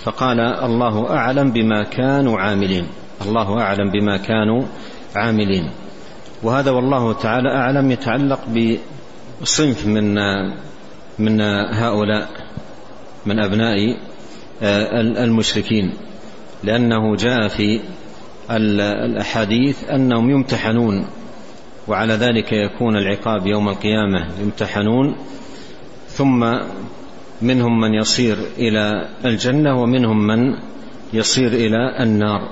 فقال 0.04 0.40
الله 0.40 1.10
أعلم 1.10 1.52
بما 1.52 1.84
كانوا 1.84 2.40
عاملين. 2.40 2.88
الله 3.22 3.60
أعلم 3.62 3.92
بما 3.92 4.18
كانوا 4.18 4.64
عاملين. 5.16 5.72
وهذا 6.44 6.72
والله 6.72 7.14
تعالى 7.14 7.50
أعلم 7.50 7.92
يتعلق 7.92 8.40
بصنف 9.42 9.86
من 9.86 10.18
من 11.22 11.42
هؤلاء 11.74 12.30
من 13.26 13.40
أبناء 13.40 13.98
آه، 14.62 15.02
المشركين 15.02 15.94
لأنه 16.64 17.16
جاء 17.16 17.48
في 17.48 17.80
الأحاديث 18.52 19.90
أنهم 19.90 20.30
يمتحنون 20.30 21.06
وعلى 21.88 22.14
ذلك 22.14 22.52
يكون 22.52 22.98
العقاب 22.98 23.48
يوم 23.48 23.70
القيامة 23.70 24.28
يمتحنون 24.42 25.16
ثم 26.08 26.58
منهم 27.42 27.80
من 27.80 27.94
يصير 27.94 28.38
إلى 28.58 29.10
الجنة 29.26 29.82
ومنهم 29.82 30.28
من 30.28 30.56
يصير 31.14 31.48
إلى 31.48 32.04
النار 32.04 32.50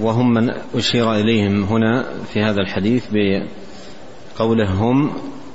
وهم 0.00 0.34
من 0.34 0.50
أشير 0.74 1.14
إليهم 1.14 1.64
هنا 1.64 2.04
في 2.32 2.42
هذا 2.42 2.60
الحديث 2.60 3.04
بقوله 3.12 4.70
هم 4.70 5.12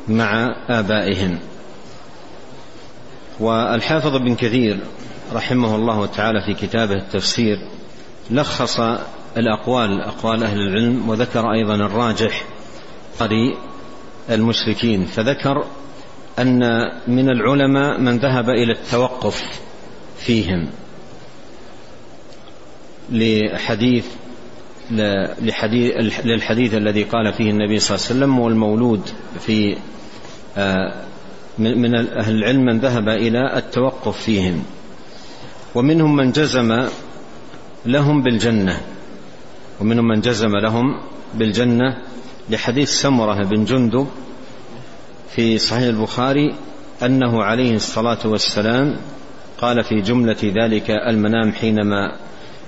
مع 0.07 0.55
آبائهم. 0.69 1.39
والحافظ 3.39 4.15
ابن 4.15 4.35
كثير 4.35 4.79
رحمه 5.33 5.75
الله 5.75 6.05
تعالى 6.05 6.41
في 6.41 6.53
كتابه 6.53 6.95
التفسير 6.95 7.57
لخص 8.31 8.79
الأقوال 9.37 10.01
أقوال 10.01 10.43
أهل 10.43 10.59
العلم 10.59 11.09
وذكر 11.09 11.51
أيضا 11.53 11.75
الراجح 11.75 12.45
قري 13.19 13.57
المشركين 14.29 15.05
فذكر 15.05 15.65
أن 16.39 16.61
من 17.07 17.29
العلماء 17.29 17.99
من 17.99 18.17
ذهب 18.17 18.49
إلى 18.49 18.71
التوقف 18.71 19.61
فيهم 20.17 20.69
لحديث 23.11 24.05
لحديث 25.41 25.93
للحديث 26.25 26.73
الذي 26.73 27.03
قال 27.03 27.33
فيه 27.33 27.49
النبي 27.51 27.79
صلى 27.79 27.95
الله 27.95 28.07
عليه 28.07 28.15
وسلم 28.17 28.39
والمولود 28.39 29.09
في 29.39 29.77
آه، 31.59 31.73
من 31.73 31.95
أهل 31.95 32.35
العلم 32.35 32.65
من 32.65 32.79
ذهب 32.79 33.09
إلى 33.09 33.57
التوقف 33.57 34.21
فيهم. 34.21 34.63
ومنهم 35.75 36.15
من 36.15 36.31
جزم 36.31 36.87
لهم 37.85 38.23
بالجنة. 38.23 38.81
ومنهم 39.81 40.07
من 40.07 40.21
جزم 40.21 40.57
لهم 40.57 41.01
بالجنة 41.33 41.97
لحديث 42.49 42.89
سمرة 42.89 43.43
بن 43.43 43.65
جندب 43.65 44.07
في 45.29 45.57
صحيح 45.57 45.87
البخاري 45.87 46.55
أنه 47.03 47.43
عليه 47.43 47.75
الصلاة 47.75 48.17
والسلام 48.25 48.95
قال 49.57 49.83
في 49.83 50.01
جملة 50.01 50.37
ذلك 50.43 50.89
المنام 50.89 51.51
حينما 51.51 52.15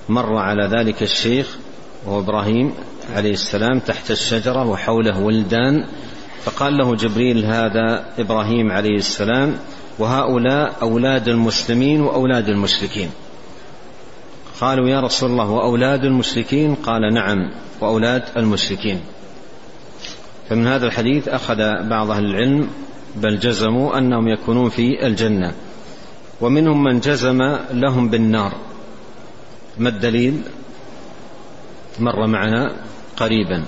مر 0.09 0.37
على 0.37 0.67
ذلك 0.67 1.03
الشيخ 1.03 1.57
وهو 2.05 2.19
إبراهيم 2.19 2.73
عليه 3.15 3.31
السلام 3.31 3.79
تحت 3.79 4.11
الشجرة 4.11 4.65
وحوله 4.65 5.19
ولدان 5.19 5.85
فقال 6.45 6.77
له 6.77 6.95
جبريل 6.95 7.45
هذا 7.45 8.05
إبراهيم 8.19 8.71
عليه 8.71 8.95
السلام 8.95 9.57
وهؤلاء 9.99 10.75
أولاد 10.81 11.27
المسلمين 11.27 12.01
وأولاد 12.01 12.49
المشركين. 12.49 13.09
قالوا 14.61 14.89
يا 14.89 14.99
رسول 14.99 15.31
الله 15.31 15.49
وأولاد 15.49 16.05
المشركين؟ 16.05 16.75
قال 16.75 17.13
نعم 17.13 17.51
وأولاد 17.81 18.23
المشركين. 18.37 19.01
فمن 20.49 20.67
هذا 20.67 20.85
الحديث 20.85 21.27
أخذ 21.27 21.57
بعض 21.89 22.11
أهل 22.11 22.25
العلم 22.25 22.69
بل 23.15 23.39
جزموا 23.39 23.97
أنهم 23.97 24.27
يكونون 24.27 24.69
في 24.69 25.07
الجنة. 25.07 25.53
ومنهم 26.41 26.83
من 26.83 26.99
جزم 26.99 27.41
لهم 27.71 28.09
بالنار. 28.09 28.53
ما 29.77 29.89
الدليل؟ 29.89 30.41
مر 31.99 32.27
معنا 32.27 32.75
قريبا. 33.17 33.63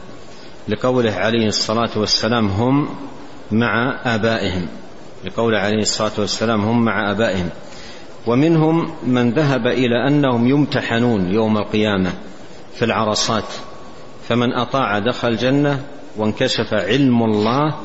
لقوله 0.67 1.11
عليه 1.11 1.47
الصلاة 1.47 1.89
والسلام 1.95 2.47
هم 2.47 2.89
مع 3.51 4.01
آبائهم. 4.15 4.67
لقوله 5.25 5.57
عليه 5.59 5.81
الصلاة 5.81 6.11
والسلام 6.17 6.61
هم 6.61 6.85
مع 6.85 7.11
آبائهم. 7.11 7.49
ومنهم 8.27 8.93
من 9.03 9.31
ذهب 9.33 9.67
إلى 9.67 10.07
أنهم 10.07 10.47
يمتحنون 10.47 11.31
يوم 11.33 11.57
القيامة 11.57 12.13
في 12.73 12.85
العرصات. 12.85 13.45
فمن 14.29 14.53
أطاع 14.53 14.99
دخل 14.99 15.27
الجنة 15.27 15.79
وانكشف 16.17 16.73
علم 16.73 17.23
الله 17.23 17.75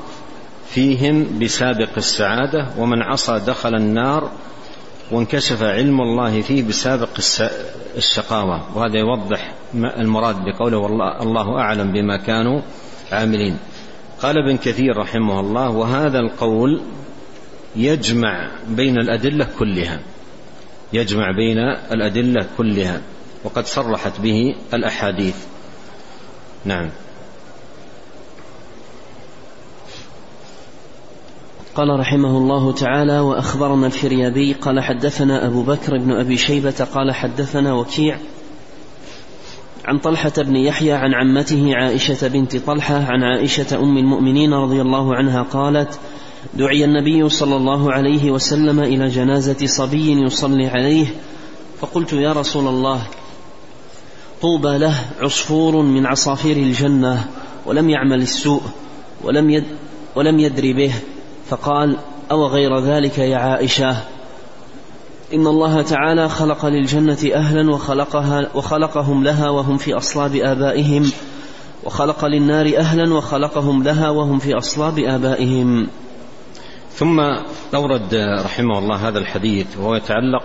فيهم 0.69 1.39
بسابق 1.39 1.89
السعادة 1.97 2.69
ومن 2.79 3.03
عصى 3.03 3.41
دخل 3.47 3.75
النار 3.75 4.31
وانكشف 5.11 5.63
علم 5.63 6.01
الله 6.01 6.41
فيه 6.41 6.63
بسابق 6.63 7.09
الشقاوة 7.97 8.79
وهذا 8.79 8.99
يوضح 8.99 9.53
المراد 9.75 10.37
بقوله 10.37 10.79
والله 10.79 11.23
الله 11.23 11.59
أعلم 11.59 11.93
بما 11.93 12.17
كانوا 12.17 12.61
عاملين. 13.13 13.57
قال 14.23 14.35
ابن 14.39 14.57
كثير 14.57 14.97
رحمه 14.97 15.41
الله 15.41 15.71
وهذا 15.71 16.19
القول 16.19 16.81
يجمع 17.77 18.51
بين 18.69 18.99
الأدلة 18.99 19.49
كلها 19.59 20.01
يجمع 20.93 21.31
بين 21.37 21.59
الأدلة 21.93 22.47
كلها 22.57 23.01
وقد 23.45 23.67
صرحت 23.67 24.21
به 24.21 24.55
الأحاديث. 24.75 25.37
نعم. 26.65 26.91
قال 31.77 32.01
رحمه 32.01 32.39
الله 32.39 32.73
تعالى 32.73 33.21
وأخبرنا 33.21 33.87
الفريابي 33.87 34.53
قال 34.53 34.81
حدثنا 34.81 35.47
أبو 35.47 35.63
بكر 35.63 35.99
بن 35.99 36.13
أبي 36.13 36.37
شيبة 36.37 36.87
قال 36.95 37.15
حدثنا 37.15 37.75
وكيع 37.75 38.19
عن 39.85 39.99
طلحة 39.99 40.33
بن 40.37 40.57
يحيى 40.57 40.93
عن 40.93 41.15
عمته 41.15 41.75
عائشة 41.75 42.29
بنت 42.29 42.57
طلحة 42.57 42.95
عن 42.95 43.23
عائشة 43.23 43.79
أم 43.79 43.99
المؤمنين 43.99 44.53
رضي 44.55 44.81
الله 44.81 45.15
عنها 45.15 45.43
قالت 45.43 45.99
دعي 46.55 46.85
النبي 46.85 47.29
صلى 47.29 47.57
الله 47.57 47.93
عليه 47.93 48.31
وسلم 48.31 48.81
إلى 48.81 49.09
جنازة 49.09 49.67
صبي 49.67 50.11
يصلي 50.11 50.67
عليه 50.67 51.07
فقلت 51.81 52.13
يا 52.13 52.33
رسول 52.33 52.69
الله 52.69 53.03
طوبى 54.43 54.79
له 54.79 54.95
عصفور 55.21 55.83
من 55.83 56.07
عصافير 56.07 56.57
الجنة 56.57 57.25
ولم 57.67 57.91
يعمل 57.91 58.23
السوء 58.23 58.63
ولم 59.25 59.51
يد 59.51 59.65
ولم 60.15 60.39
يدري 60.39 60.73
به. 60.73 60.93
فقال 61.49 61.97
أو 62.31 62.47
غير 62.47 62.79
ذلك 62.79 63.19
يا 63.19 63.37
عائشة؟ 63.37 63.97
إن 65.35 65.47
الله 65.47 65.83
تعالى 65.83 66.29
خلق 66.29 66.67
للجنة 66.67 67.19
أهلا 67.35 67.71
وخلقها 67.71 68.49
وخلقهم 68.55 69.25
لها 69.25 69.51
وهم 69.51 69.77
في 69.77 69.97
أصلاب 69.97 70.35
آبائهم 70.35 71.13
وخلق 71.85 72.25
للنار 72.25 72.73
أهلا 72.77 73.15
وخلقهم 73.15 73.83
لها 73.83 74.11
وهم 74.11 74.39
في 74.39 74.55
أصلاب 74.59 74.99
آبائهم. 74.99 75.89
ثم 76.93 77.21
أورد 77.75 78.15
رحمه 78.45 78.79
الله 78.79 79.09
هذا 79.09 79.19
الحديث 79.19 79.67
وهو 79.79 79.95
يتعلق 79.95 80.43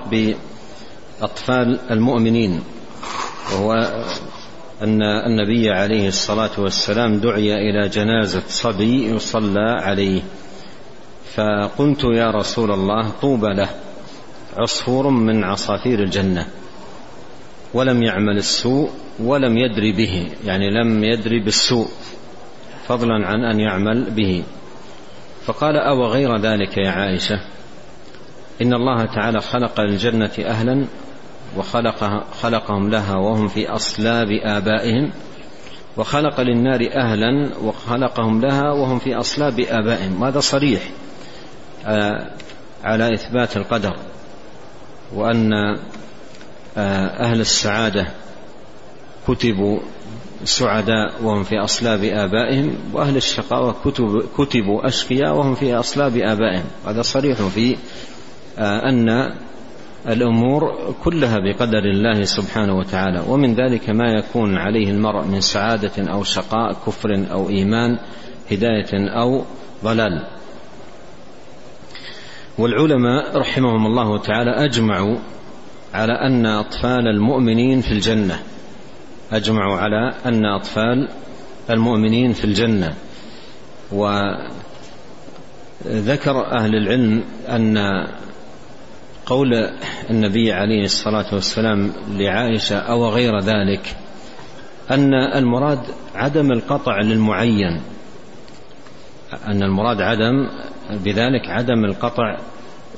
بأطفال 1.22 1.80
المؤمنين 1.92 2.62
وهو 3.54 3.74
أن 4.82 5.02
النبي 5.02 5.70
عليه 5.70 6.08
الصلاة 6.08 6.52
والسلام 6.58 7.20
دعي 7.20 7.54
إلى 7.54 7.90
جنازة 7.90 8.44
صبي 8.48 9.10
يصلى 9.16 9.78
عليه. 9.82 10.22
فقلت 11.36 12.04
يا 12.04 12.32
رسول 12.32 12.72
الله 12.72 13.10
طوبى 13.22 13.48
له 13.48 13.70
عصفور 14.58 15.10
من 15.10 15.44
عصافير 15.44 16.00
الجنة. 16.00 16.48
ولم 17.74 18.04
يعمل 18.04 18.38
السوء 18.38 18.90
ولم 19.20 19.58
يدري 19.58 19.92
به 19.92 20.32
يعني 20.46 20.70
لم 20.70 21.04
يدري 21.04 21.40
بالسوء 21.40 21.88
فضلا 22.88 23.28
عن 23.28 23.44
أن 23.44 23.60
يعمل 23.60 24.10
به. 24.10 24.44
فقال 25.46 25.76
أو 25.76 26.06
غير 26.06 26.38
ذلك 26.38 26.78
يا 26.78 26.90
عائشة؟ 26.90 27.40
إن 28.62 28.74
الله 28.74 29.06
تعالى 29.06 29.42
خلق 29.42 29.82
للجنه 29.82 30.32
أهلا 30.40 30.86
وخلق 31.58 32.26
خلقهم 32.42 32.90
لها 32.90 33.16
وهم 33.16 33.48
في 33.48 33.70
أصلاب 33.70 34.28
آبائهم 34.44 35.12
وخلق 35.98 36.42
للنار 36.42 36.80
أهلا 36.96 37.58
وخلقهم 37.64 38.42
لها 38.42 38.72
وهم 38.72 39.00
في 39.00 39.16
أصلاب 39.16 39.60
آبائهم. 39.60 40.24
هذا 40.24 40.40
صريح؟ 40.40 40.82
على 42.84 43.14
إثبات 43.14 43.58
القدر 43.58 43.96
وأن 45.16 45.54
آه، 46.78 47.08
أهل 47.08 47.40
السعادة 47.40 48.08
كتبوا 49.28 49.80
سعداء 50.44 51.24
وهم 51.24 51.44
في 51.44 51.56
أصلاب 51.58 52.04
آبائهم 52.04 52.76
وأهل 52.94 53.18
الشقاوة 53.18 53.76
كتب 53.86 54.24
كتبوا 54.38 54.88
أشقياء 54.88 55.36
وهم 55.36 55.56
في 55.56 55.76
أصلاب 55.76 56.18
آبائهم. 56.18 56.66
هذا 56.88 57.02
صريح 57.02 57.42
في 57.42 57.78
آه، 58.60 58.90
أن 58.90 59.34
الأمور 60.08 60.94
كلها 61.04 61.38
بقدر 61.40 61.80
الله 61.80 62.24
سبحانه 62.24 62.78
وتعالى. 62.78 63.24
ومن 63.28 63.56
ذلك 63.56 63.90
ما 63.90 64.14
يكون 64.14 64.58
عليه 64.58 64.92
المرء 64.92 65.26
من 65.26 65.42
سعادة 65.42 66.12
أو 66.12 66.24
شقاء 66.24 66.74
كفر 66.74 67.26
أو 67.32 67.50
إيمان 67.50 68.00
هداية 68.52 69.10
أو 69.22 69.46
ضلال. 69.84 70.28
والعلماء 72.62 73.38
رحمهم 73.38 73.86
الله 73.86 74.18
تعالى 74.18 74.52
أجمعوا 74.66 75.18
على 75.94 76.14
أن 76.14 76.46
أطفال 76.46 77.08
المؤمنين 77.08 77.82
في 77.82 77.92
الجنة. 77.92 78.40
أجمعوا 79.32 79.78
على 79.78 80.14
أن 80.26 80.46
أطفال 80.46 81.10
المؤمنين 81.70 82.34
في 82.34 82.46
الجنة. 82.46 82.94
وذكر 83.92 84.46
أهل 86.52 86.76
العلم 86.76 87.24
أن 87.50 87.78
قول 89.26 89.54
النبي 90.10 90.54
عليه 90.54 90.84
الصلاة 90.84 91.34
والسلام 91.34 91.94
لعائشة 92.10 92.78
أو 92.78 93.10
غير 93.10 93.40
ذلك 93.40 93.96
أن 94.92 95.14
المراد 95.14 95.80
عدم 96.16 96.52
القطع 96.52 97.02
للمعين. 97.02 97.82
أن 99.48 99.64
المراد 99.64 100.02
عدم 100.02 100.48
بذلك 100.98 101.50
عدم 101.50 101.86
القطع 101.86 102.38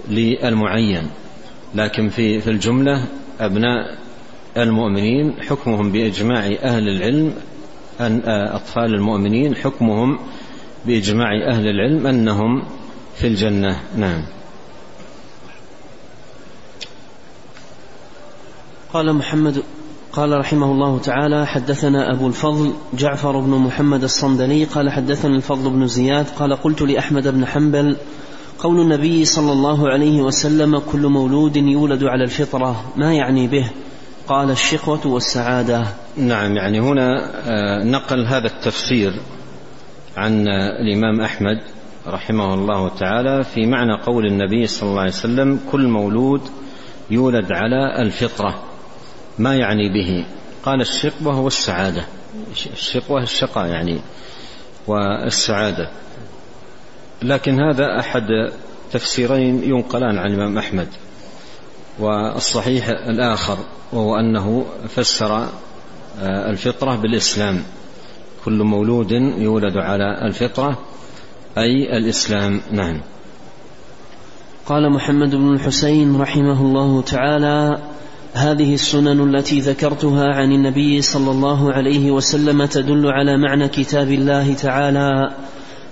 للمعين. 0.09 1.09
لكن 1.75 2.09
في 2.09 2.41
في 2.41 2.49
الجملة 2.49 3.05
أبناء 3.39 3.97
المؤمنين 4.57 5.33
حكمهم 5.41 5.91
بإجماع 5.91 6.45
أهل 6.45 6.89
العلم 6.89 7.33
أن 7.99 8.21
أطفال 8.27 8.95
المؤمنين 8.95 9.55
حكمهم 9.55 10.19
بإجماع 10.85 11.27
أهل 11.47 11.67
العلم 11.67 12.07
أنهم 12.07 12.63
في 13.15 13.27
الجنة. 13.27 13.79
نعم. 13.97 14.23
قال 18.93 19.13
محمد 19.13 19.63
قال 20.13 20.39
رحمه 20.39 20.71
الله 20.71 20.99
تعالى 20.99 21.47
حدثنا 21.47 22.13
أبو 22.13 22.27
الفضل 22.27 22.73
جعفر 22.93 23.39
بن 23.39 23.49
محمد 23.49 24.03
الصندلي 24.03 24.63
قال 24.63 24.89
حدثنا 24.89 25.35
الفضل 25.35 25.69
بن 25.69 25.87
زياد 25.87 26.25
قال 26.39 26.55
قلت 26.55 26.81
لأحمد 26.81 27.27
بن 27.27 27.45
حنبل 27.45 27.97
قول 28.59 28.79
النبي 28.79 29.25
صلى 29.25 29.51
الله 29.51 29.89
عليه 29.89 30.21
وسلم 30.21 30.79
كل 30.79 31.07
مولود 31.07 31.57
يولد 31.57 32.03
على 32.03 32.23
الفطرة 32.23 32.83
ما 32.95 33.13
يعني 33.13 33.47
به؟ 33.47 33.69
قال 34.27 34.51
الشقوة 34.51 35.07
والسعادة. 35.07 35.87
نعم 36.17 36.55
يعني 36.55 36.79
هنا 36.79 37.31
آه، 37.45 37.83
نقل 37.83 38.25
هذا 38.25 38.47
التفسير 38.47 39.11
عن 40.17 40.47
الإمام 40.81 41.21
أحمد 41.21 41.57
رحمه 42.07 42.53
الله 42.53 42.89
تعالى 42.89 43.43
في 43.43 43.65
معنى 43.65 44.01
قول 44.05 44.25
النبي 44.25 44.67
صلى 44.67 44.89
الله 44.89 45.01
عليه 45.01 45.11
وسلم 45.11 45.59
كل 45.71 45.87
مولود 45.87 46.41
يولد 47.11 47.47
على 47.51 48.01
الفطرة. 48.01 48.72
ما 49.39 49.55
يعني 49.55 49.89
به. 49.89 50.25
قال 50.65 50.81
الشقوة 50.81 51.39
والسعادة. 51.39 52.05
الشقوة 52.73 53.23
الشقاء 53.23 53.67
يعني 53.67 54.01
والسعادة. 54.87 55.89
لكن 57.21 57.59
هذا 57.59 57.99
أحد 57.99 58.27
تفسيرين 58.91 59.63
ينقلان 59.63 60.17
عن 60.17 60.31
الإمام 60.31 60.57
أحمد. 60.57 60.87
والصحيح 61.99 62.89
الآخر 62.89 63.57
وهو 63.93 64.15
أنه 64.15 64.65
فسر 64.87 65.47
آه، 66.21 66.49
الفطرة 66.49 66.95
بالإسلام. 66.95 67.63
كل 68.45 68.63
مولود 68.63 69.11
يولد 69.37 69.77
على 69.77 70.27
الفطرة 70.27 70.77
أي 71.57 71.97
الإسلام. 71.97 72.61
نعم. 72.71 73.01
قال 74.65 74.91
محمد 74.91 75.35
بن 75.35 75.53
الحسين 75.53 76.21
رحمه 76.21 76.61
الله 76.61 77.01
تعالى 77.01 77.77
هذه 78.33 78.73
السنن 78.73 79.35
التي 79.35 79.59
ذكرتها 79.59 80.33
عن 80.33 80.51
النبي 80.51 81.01
صلى 81.01 81.31
الله 81.31 81.73
عليه 81.73 82.11
وسلم 82.11 82.65
تدل 82.65 83.07
على 83.07 83.37
معنى 83.37 83.67
كتاب 83.67 84.11
الله 84.11 84.53
تعالى 84.53 85.35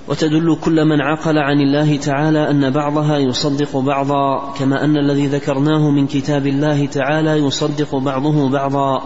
وتدل 0.08 0.58
كل 0.62 0.86
من 0.86 1.02
عقل 1.02 1.38
عن 1.38 1.62
الله 1.62 1.98
تعالى 1.98 2.50
أن 2.50 2.70
بعضها 2.70 3.18
يصدق 3.18 3.78
بعضا 3.78 4.54
كما 4.60 4.84
أن 4.84 4.98
الذي 4.98 5.28
ذكرناه 5.28 5.90
من 5.90 6.08
كتاب 6.08 6.48
الله 6.48 6.86
تعالى 6.86 7.32
يصدق 7.32 7.96
بعضه 7.96 8.50
بعضا. 8.50 9.04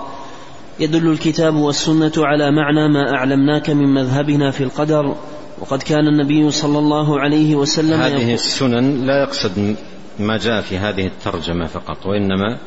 يدل 0.80 1.12
الكتاب 1.12 1.56
والسنة 1.56 2.12
على 2.18 2.52
معنى 2.52 2.88
ما 2.88 3.16
أعلمناك 3.16 3.70
من 3.70 3.94
مذهبنا 3.94 4.52
في 4.52 4.64
القدر 4.64 5.16
وقد 5.60 5.84
كان 5.84 6.08
النبي 6.08 6.52
صلى 6.52 6.80
الله 6.80 7.20
عليه 7.20 7.56
وسلم 7.56 8.02
هذه 8.02 8.34
السنن 8.34 9.06
لا 9.06 9.24
يقصد 9.24 9.76
ما 10.20 10.38
جاء 10.38 10.62
في 10.62 10.78
هذه 10.78 11.08
الترجمة 11.08 11.66
فقط 11.66 12.06
وإنما 12.06 12.58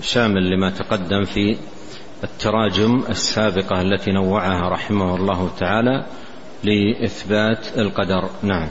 شامل 0.00 0.50
لما 0.50 0.70
تقدم 0.70 1.24
في 1.24 1.56
التراجم 2.24 3.02
السابقة 3.08 3.80
التي 3.80 4.12
نوعها 4.12 4.68
رحمه 4.68 5.16
الله 5.16 5.50
تعالى 5.58 6.06
لإثبات 6.64 7.78
القدر. 7.78 8.30
نعم. 8.42 8.68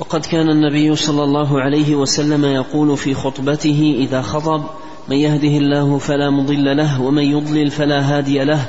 وقد 0.00 0.26
كان 0.26 0.50
النبي 0.50 0.96
صلى 0.96 1.24
الله 1.24 1.60
عليه 1.60 1.94
وسلم 1.94 2.44
يقول 2.44 2.96
في 2.96 3.14
خطبته 3.14 3.96
إذا 3.98 4.22
خطب 4.22 4.64
من 5.08 5.16
يهده 5.16 5.56
الله 5.58 5.98
فلا 5.98 6.30
مضل 6.30 6.76
له 6.76 7.02
ومن 7.02 7.22
يضلل 7.22 7.70
فلا 7.70 8.00
هادي 8.00 8.44
له. 8.44 8.68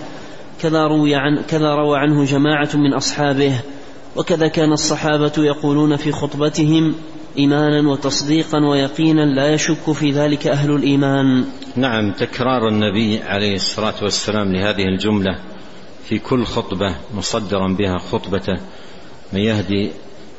كذا 0.62 0.88
روي 0.88 1.15
عن 1.15 1.41
كذا 1.41 1.75
روى 1.75 1.97
عنه 1.97 2.23
جماعة 2.23 2.69
من 2.73 2.93
أصحابه. 2.93 3.62
وكذا 4.15 4.47
كان 4.47 4.71
الصحابة 4.71 5.34
يقولون 5.38 5.95
في 5.95 6.12
خطبتهم 6.12 6.95
إيمانا 7.39 7.89
وتصديقا 7.89 8.65
ويقينا 8.65 9.21
لا 9.21 9.54
يشك 9.54 9.91
في 9.91 10.12
ذلك 10.12 10.47
أهل 10.47 10.71
الإيمان. 10.71 11.45
نعم 11.75 12.12
تكرار 12.12 12.67
النبي 12.67 13.19
عليه 13.23 13.56
الصلاة 13.56 13.93
والسلام 14.02 14.54
لهذه 14.54 14.84
الجملة 14.84 15.39
في 16.04 16.19
كل 16.19 16.43
خطبة 16.43 16.95
مصدرا 17.15 17.67
بها 17.67 17.97
خطبته. 17.97 18.58
من 19.34 19.39
يهدي 19.39 19.91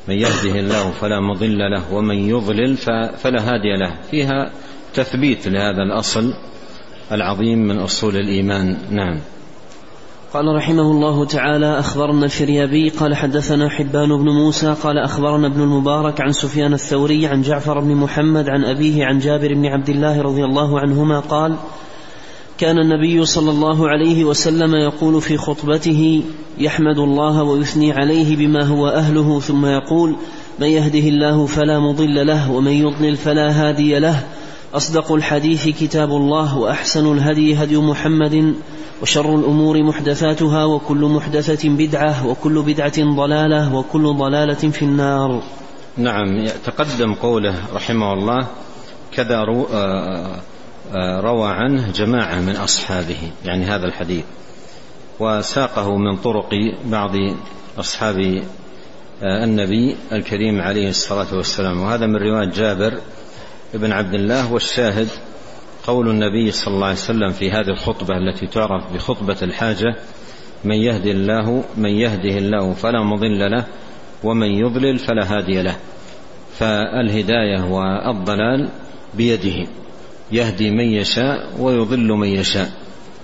من 0.07 0.15
يهده 0.15 0.59
الله 0.59 0.91
فلا 0.91 1.19
مضل 1.19 1.57
له 1.57 1.93
ومن 1.93 2.29
يضلل 2.29 2.77
فلا 3.17 3.41
هادي 3.41 3.77
له. 3.77 4.01
فيها 4.11 4.51
تثبيت 4.93 5.47
لهذا 5.47 5.83
الأصل 5.83 6.33
العظيم 7.11 7.59
من 7.59 7.79
أصول 7.79 8.15
الإيمان. 8.15 8.77
نعم. 8.91 9.19
قال 10.33 10.55
رحمه 10.55 10.91
الله 10.91 11.25
تعالى 11.25 11.79
أخبرنا 11.79 12.25
الفريابي 12.25 12.89
قال 12.89 13.15
حدثنا 13.15 13.69
حبان 13.69 14.09
بن 14.09 14.29
موسى 14.29 14.75
قال 14.83 14.97
أخبرنا 14.97 15.47
ابن 15.47 15.61
المبارك 15.61 16.21
عن 16.21 16.31
سفيان 16.31 16.73
الثوري 16.73 17.27
عن 17.27 17.41
جعفر 17.41 17.79
بن 17.79 17.95
محمد 17.95 18.49
عن 18.49 18.63
أبيه 18.63 19.05
عن 19.05 19.19
جابر 19.19 19.53
بن 19.53 19.65
عبد 19.65 19.89
الله 19.89 20.21
رضي 20.21 20.43
الله 20.43 20.79
عنهما 20.79 21.19
قال 21.19 21.55
كان 22.57 22.77
النبي 22.79 23.25
صلى 23.25 23.51
الله 23.51 23.89
عليه 23.89 24.23
وسلم 24.23 24.75
يقول 24.75 25.21
في 25.21 25.37
خطبته 25.37 26.23
يحمد 26.57 26.97
الله 26.97 27.43
ويثني 27.43 27.91
عليه 27.91 28.35
بما 28.35 28.63
هو 28.65 28.87
أهله 28.87 29.39
ثم 29.39 29.65
يقول 29.65 30.15
من 30.59 30.67
يهده 30.67 31.09
الله 31.09 31.45
فلا 31.45 31.79
مضل 31.79 32.27
له 32.27 32.51
ومن 32.51 32.71
يضلل 32.71 33.15
فلا 33.15 33.51
هادي 33.51 33.99
له 33.99 34.23
أصدق 34.73 35.11
الحديث 35.11 35.67
كتاب 35.67 36.09
الله 36.09 36.57
وأحسن 36.57 37.11
الهدي 37.11 37.55
هدي 37.55 37.77
محمد 37.77 38.55
وشر 39.01 39.35
الأمور 39.35 39.83
محدثاتها 39.83 40.65
وكل 40.65 41.05
محدثة 41.05 41.69
بدعة 41.69 42.27
وكل 42.27 42.61
بدعة 42.61 43.15
ضلالة 43.15 43.75
وكل 43.75 44.03
ضلالة 44.13 44.53
في 44.53 44.81
النار. 44.81 45.43
نعم 45.97 46.47
تقدم 46.65 47.13
قوله 47.13 47.55
رحمه 47.73 48.13
الله 48.13 48.47
كذا 49.13 49.37
آه، 49.37 50.39
آه، 50.93 51.19
روى 51.21 51.49
عنه 51.49 51.91
جماعة 51.91 52.39
من 52.39 52.55
أصحابه. 52.55 53.31
يعني 53.45 53.65
هذا 53.65 53.85
الحديث. 53.85 54.23
وساقه 55.19 55.97
من 55.97 56.17
طرق 56.17 56.49
بعض 56.85 57.11
أصحاب 57.79 58.43
آه، 59.23 59.43
النبي 59.43 59.95
الكريم 60.11 60.61
عليه 60.61 60.89
الصلاة 60.89 61.35
والسلام. 61.35 61.81
وهذا 61.81 62.05
من 62.05 62.15
رواية 62.15 62.49
جابر 62.49 62.93
بن 63.73 63.91
عبد 63.91 64.13
الله 64.13 64.53
والشاهد 64.53 65.07
قول 65.87 66.09
النبي 66.09 66.51
صلى 66.51 66.73
الله 66.73 66.85
عليه 66.85 66.95
وسلم 66.95 67.29
في 67.29 67.51
هذه 67.51 67.69
الخطبة 67.69 68.17
التي 68.17 68.47
تعرف 68.47 68.93
بخطبة 68.93 69.37
الحاجة 69.41 69.95
من 70.63 70.75
يهدي 70.75 71.11
الله 71.11 71.63
من 71.77 71.89
يهده 71.89 72.37
الله 72.37 72.73
فلا 72.73 73.03
مضل 73.03 73.51
له 73.51 73.65
ومن 74.23 74.47
يضلل 74.47 74.97
فلا 74.97 75.37
هادي 75.37 75.61
له. 75.61 75.75
فالهداية 76.53 77.63
والضلال 77.63 78.69
بيده 79.13 79.67
يهدي 80.31 80.71
من 80.71 80.85
يشاء 80.85 81.49
ويضل 81.59 82.07
من 82.07 82.27
يشاء. 82.27 82.71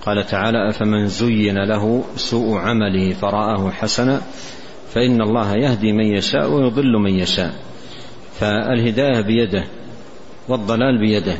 قال 0.02 0.26
تعالى 0.26 0.68
أفمن 0.68 1.06
زين 1.06 1.58
له 1.58 2.04
سوء 2.16 2.58
عمله 2.58 3.12
فرآه 3.12 3.70
حسنا 3.70 4.20
فإن 4.94 5.22
الله 5.22 5.56
يهدي 5.56 5.92
من 5.92 6.06
يشاء 6.06 6.50
ويضل 6.50 6.92
من 6.92 7.14
يشاء. 7.14 7.52
فالهداية 8.40 9.20
بيده 9.20 9.64
والضلال 10.48 10.98
بيده. 10.98 11.36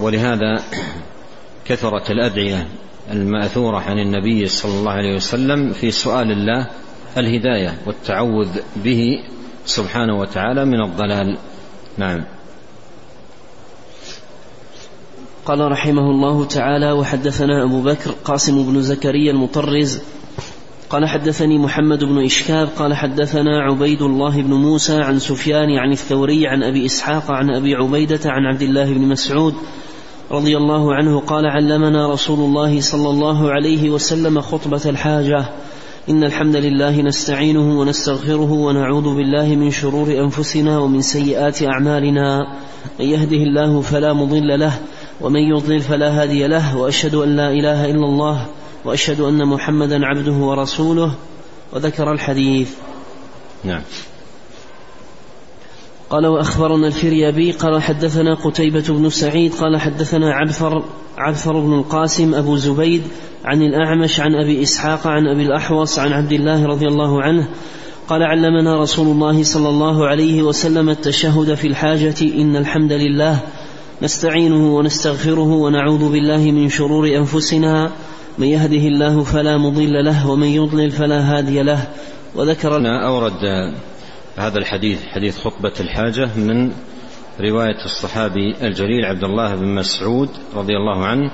ولهذا 0.00 0.62
كثرت 1.64 2.10
الأدعية 2.10 2.68
المأثورة 3.10 3.78
عن 3.78 3.98
النبي 3.98 4.48
صلى 4.48 4.72
الله 4.72 4.92
عليه 4.92 5.14
وسلم 5.14 5.72
في 5.72 5.90
سؤال 5.90 6.32
الله 6.32 6.66
الهداية 7.16 7.78
والتعوذ 7.86 8.48
به 8.76 9.24
سبحانه 9.66 10.18
وتعالى 10.18 10.64
من 10.64 10.80
الضلال. 10.80 11.38
نعم. 11.98 12.24
قال 15.46 15.72
رحمه 15.72 16.10
الله 16.10 16.44
تعالى 16.44 16.92
وحدثنا 16.92 17.64
أبو 17.64 17.82
بكر 17.82 18.10
قاسم 18.24 18.72
بن 18.72 18.82
زكريا 18.82 19.32
المطرز 19.32 20.00
قال 20.90 21.08
حدثني 21.08 21.58
محمد 21.58 22.04
بن 22.04 22.24
إشكاب 22.24 22.68
قال 22.78 22.94
حدثنا 22.94 23.62
عبيد 23.62 24.02
الله 24.02 24.42
بن 24.42 24.54
موسى 24.54 24.96
عن 24.96 25.18
سفيان 25.18 25.78
عن 25.78 25.92
الثوري 25.92 26.46
عن 26.46 26.62
أبي 26.62 26.86
إسحاق 26.86 27.30
عن 27.30 27.50
أبي 27.50 27.74
عبيدة 27.74 28.20
عن 28.26 28.46
عبد 28.46 28.62
الله 28.62 28.92
بن 28.92 29.00
مسعود 29.00 29.54
رضي 30.30 30.56
الله 30.56 30.94
عنه 30.94 31.20
قال 31.20 31.46
علمنا 31.46 32.12
رسول 32.12 32.38
الله 32.38 32.80
صلى 32.80 33.10
الله 33.10 33.50
عليه 33.50 33.90
وسلم 33.90 34.40
خطبة 34.40 34.80
الحاجة. 34.86 35.44
إن 36.10 36.24
الحمد 36.24 36.56
لله 36.56 37.02
نستعينه 37.02 37.80
ونستغفره 37.80 38.52
ونعوذ 38.52 39.14
بالله 39.16 39.46
من 39.56 39.70
شرور 39.70 40.08
أنفسنا 40.24 40.78
ومن 40.78 41.00
سيئات 41.00 41.62
أعمالنا. 41.62 42.56
من 43.00 43.06
يهده 43.06 43.36
الله 43.36 43.80
فلا 43.80 44.12
مضل 44.12 44.60
له 44.60 44.78
ومن 45.20 45.40
يضلل 45.40 45.80
فلا 45.80 46.22
هادي 46.22 46.46
له 46.46 46.76
وأشهد 46.76 47.14
أن 47.14 47.36
لا 47.36 47.50
إله 47.50 47.84
إلا 47.84 48.06
الله 48.06 48.46
وأشهد 48.84 49.20
أن 49.20 49.46
محمدا 49.46 50.06
عبده 50.06 50.32
ورسوله 50.32 51.14
وذكر 51.72 52.12
الحديث. 52.12 52.70
نعم. 53.64 53.82
قال 56.10 56.26
وأخبرنا 56.26 56.86
الفريابي 56.86 57.52
قال 57.52 57.82
حدثنا 57.82 58.34
قتيبة 58.34 58.84
بن 58.88 59.10
سعيد 59.10 59.54
قال 59.54 59.80
حدثنا 59.80 60.32
عبثر 60.34 60.84
عبثر 61.18 61.60
بن 61.60 61.72
القاسم 61.72 62.34
أبو 62.34 62.56
زبيد 62.56 63.02
عن 63.44 63.62
الأعمش 63.62 64.20
عن 64.20 64.34
أبي 64.34 64.62
إسحاق 64.62 65.06
عن 65.06 65.26
أبي 65.26 65.42
الأحوص 65.42 65.98
عن 65.98 66.12
عبد 66.12 66.32
الله 66.32 66.66
رضي 66.66 66.86
الله 66.86 67.22
عنه 67.22 67.48
قال 68.08 68.22
علمنا 68.22 68.82
رسول 68.82 69.06
الله 69.06 69.42
صلى 69.42 69.68
الله 69.68 70.06
عليه 70.06 70.42
وسلم 70.42 70.88
التشهد 70.88 71.54
في 71.54 71.66
الحاجة 71.66 72.14
إن 72.22 72.56
الحمد 72.56 72.92
لله 72.92 73.40
نستعينه 74.02 74.76
ونستغفره 74.76 75.52
ونعوذ 75.52 76.12
بالله 76.12 76.50
من 76.50 76.68
شرور 76.68 77.16
أنفسنا 77.16 77.90
من 78.38 78.46
يهده 78.46 78.88
الله 78.88 79.24
فلا 79.24 79.58
مضل 79.58 80.04
له 80.04 80.30
ومن 80.30 80.46
يضلل 80.46 80.90
فلا 80.90 81.20
هادي 81.20 81.62
له. 81.62 81.86
وذكر 82.34 82.76
أورد 83.06 83.74
هذا 84.36 84.58
الحديث 84.58 85.06
حديث 85.06 85.38
خطبة 85.38 85.72
الحاجة 85.80 86.28
من 86.36 86.72
رواية 87.40 87.84
الصحابي 87.84 88.54
الجليل 88.62 89.04
عبد 89.04 89.24
الله 89.24 89.54
بن 89.54 89.74
مسعود 89.74 90.28
رضي 90.54 90.76
الله 90.76 91.06
عنه 91.06 91.30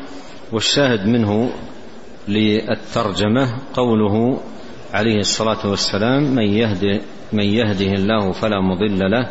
والشاهد 0.53 1.07
منه 1.07 1.51
للترجمة 2.29 3.59
قوله 3.75 4.41
عليه 4.93 5.19
الصلاة 5.19 5.67
والسلام 5.71 6.23
من 6.35 6.43
يهده 6.43 7.01
من 7.33 7.45
يهده 7.45 7.93
الله 7.93 8.33
فلا 8.33 8.61
مضل 8.61 9.11
له 9.11 9.31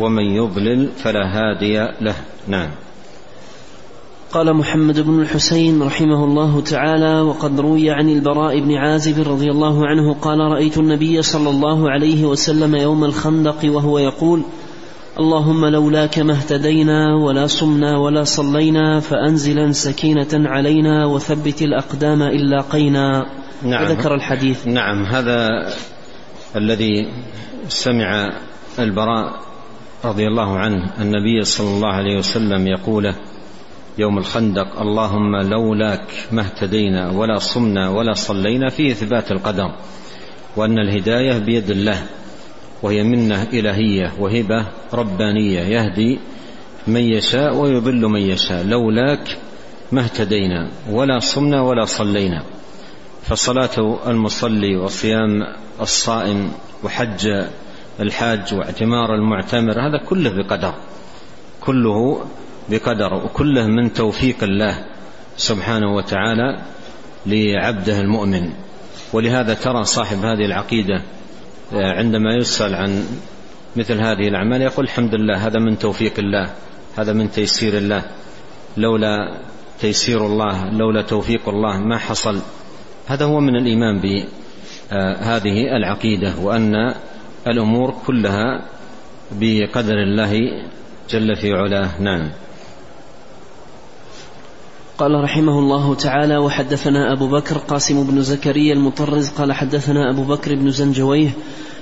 ومن 0.00 0.24
يضلل 0.24 0.88
فلا 0.88 1.24
هادي 1.26 1.78
له. 2.00 2.14
نعم. 2.48 2.70
قال 4.34 4.54
محمد 4.54 5.00
بن 5.00 5.20
الحسين 5.20 5.82
رحمه 5.82 6.24
الله 6.24 6.60
تعالى 6.60 7.20
وقد 7.20 7.60
روي 7.60 7.90
عن 7.90 8.08
البراء 8.08 8.60
بن 8.60 8.74
عازب 8.74 9.28
رضي 9.28 9.50
الله 9.50 9.86
عنه 9.86 10.14
قال 10.14 10.38
رأيت 10.38 10.78
النبي 10.78 11.22
صلى 11.22 11.50
الله 11.50 11.90
عليه 11.90 12.24
وسلم 12.24 12.74
يوم 12.74 13.04
الخندق 13.04 13.58
وهو 13.64 13.98
يقول 13.98 14.42
اللهم 15.18 15.64
لولاك 15.64 16.18
ما 16.18 16.32
اهتدينا 16.32 17.16
ولا 17.16 17.46
صمنا 17.46 17.98
ولا 17.98 18.24
صلينا 18.24 19.00
فأنزلا 19.00 19.72
سكينة 19.72 20.48
علينا 20.48 21.06
وثبت 21.06 21.62
الأقدام 21.62 22.22
إن 22.22 22.50
لاقينا 22.50 23.26
نعم. 23.62 23.84
ذكر 23.84 24.14
الحديث. 24.14 24.66
نعم. 24.66 25.04
هذا 25.04 25.48
الذي 26.56 27.08
سمع 27.68 28.32
البراء 28.78 29.40
رضي 30.04 30.26
الله 30.26 30.58
عنه 30.58 30.92
النبي 31.00 31.42
صلى 31.42 31.68
الله 31.68 31.92
عليه 31.92 32.18
وسلم 32.18 32.66
يقوله 32.66 33.14
يوم 33.98 34.18
الخندق 34.18 34.80
اللهم 34.80 35.36
لولاك 35.36 36.06
ما 36.32 36.42
اهتدينا 36.42 37.10
ولا 37.10 37.38
صمنا 37.38 37.90
ولا 37.90 38.12
صلينا 38.12 38.68
في 38.68 38.90
إثبات 38.90 39.32
القدر 39.32 39.74
وأن 40.56 40.78
الهداية 40.78 41.38
بيد 41.38 41.70
الله 41.70 42.06
وهي 42.82 43.02
منة 43.02 43.42
إلهية 43.42 44.12
وهبه 44.18 44.66
ربانية 44.94 45.60
يهدي 45.60 46.18
من 46.86 47.00
يشاء 47.00 47.56
ويضل 47.56 48.00
من 48.00 48.20
يشاء. 48.20 48.64
لولاك 48.64 49.38
ما 49.92 50.00
اهتدينا 50.00 50.70
ولا 50.90 51.18
صمنا 51.18 51.62
ولا 51.62 51.84
صلينا. 51.84 52.42
فصلاة 53.22 53.98
المصلي 54.06 54.76
وصيام 54.76 55.42
الصائم 55.80 56.52
وحج 56.84 57.28
الحاج 58.00 58.54
واعتمار 58.54 59.14
المعتمر 59.14 59.72
هذا 59.72 59.98
كله 60.08 60.30
بقدر 60.30 60.74
كله 61.60 62.24
بقدر 62.70 63.14
وكله 63.14 63.66
من 63.66 63.92
توفيق 63.92 64.42
الله 64.42 64.84
سبحانه 65.36 65.94
وتعالى 65.94 66.62
لعبده 67.26 68.00
المؤمن. 68.00 68.52
ولهذا 69.12 69.54
ترى 69.54 69.84
صاحب 69.84 70.18
هذه 70.18 70.44
العقيدة 70.44 71.02
آه، 71.72 71.92
عندما 71.92 72.36
يسأل 72.36 72.74
عن 72.74 73.04
مثل 73.76 74.00
هذه 74.00 74.28
الأعمال 74.28 74.62
يقول 74.62 74.84
الحمد 74.84 75.14
لله 75.14 75.46
هذا 75.46 75.58
من 75.60 75.78
توفيق 75.78 76.18
الله 76.18 76.50
هذا 76.98 77.12
من 77.12 77.30
تيسير 77.30 77.76
الله. 77.76 78.02
لولا 78.76 79.40
تيسير 79.80 80.26
الله 80.26 80.70
لولا 80.70 81.02
توفيق 81.02 81.48
الله 81.48 81.76
ما 81.78 81.98
حصل. 81.98 82.40
هذا 83.06 83.24
هو 83.24 83.40
من 83.40 83.56
الإيمان 83.56 84.00
بهذه 84.00 85.76
العقيدة 85.76 86.34
وأن 86.40 86.94
الأمور 87.46 87.94
كلها 88.06 88.64
بقدر 89.32 90.02
الله 90.02 90.32
جل 91.10 91.36
في 91.36 91.52
علاه. 91.52 92.00
نعم. 92.00 92.30
قال 94.98 95.24
رحمه 95.24 95.58
الله 95.58 95.94
تعالى 95.94 96.36
وحدثنا 96.36 97.12
أبو 97.12 97.28
بكر 97.28 97.58
قاسم 97.58 98.06
بن 98.06 98.22
زكريا 98.22 98.74
المطرز 98.74 99.28
قال 99.28 99.52
حدثنا 99.52 100.10
أبو 100.10 100.22
بكر 100.22 100.54
بن 100.54 100.70
زنجويه 100.70 101.30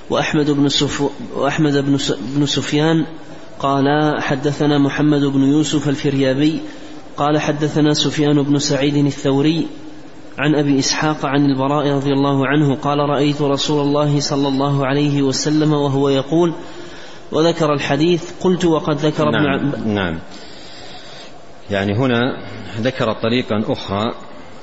وأحمد 0.09 0.51
بن, 0.51 0.69
سف 0.69 1.09
وأحمد 1.35 1.77
بن, 1.77 1.97
بن 2.35 2.45
سفيان 2.45 3.05
قال 3.59 3.85
حدثنا 4.21 4.77
محمد 4.77 5.21
بن 5.21 5.41
يوسف 5.41 5.89
الفريابي 5.89 6.59
قال 7.17 7.39
حدثنا 7.39 7.93
سفيان 7.93 8.41
بن 8.41 8.59
سعيد 8.59 8.95
الثوري 8.95 9.67
عن 10.37 10.55
أبي 10.55 10.79
إسحاق 10.79 11.25
عن 11.25 11.45
البراء 11.45 11.87
رضي 11.87 12.13
الله 12.13 12.47
عنه 12.47 12.75
قال 12.75 12.97
رأيت 12.97 13.41
رسول 13.41 13.81
الله 13.81 14.19
صلى 14.19 14.47
الله 14.47 14.85
عليه 14.85 15.21
وسلم 15.21 15.73
وهو 15.73 16.09
يقول 16.09 16.53
وذكر 17.31 17.73
الحديث 17.73 18.31
قلت 18.41 18.65
وقد 18.65 18.97
ذكر 18.97 19.29
نعم 19.31 19.59
ابن 19.59 19.93
نعم. 19.93 20.19
يعني 21.71 21.93
هنا 21.93 22.37
ذكر 22.79 23.13
طريقا 23.13 23.63
أخرى 23.67 24.13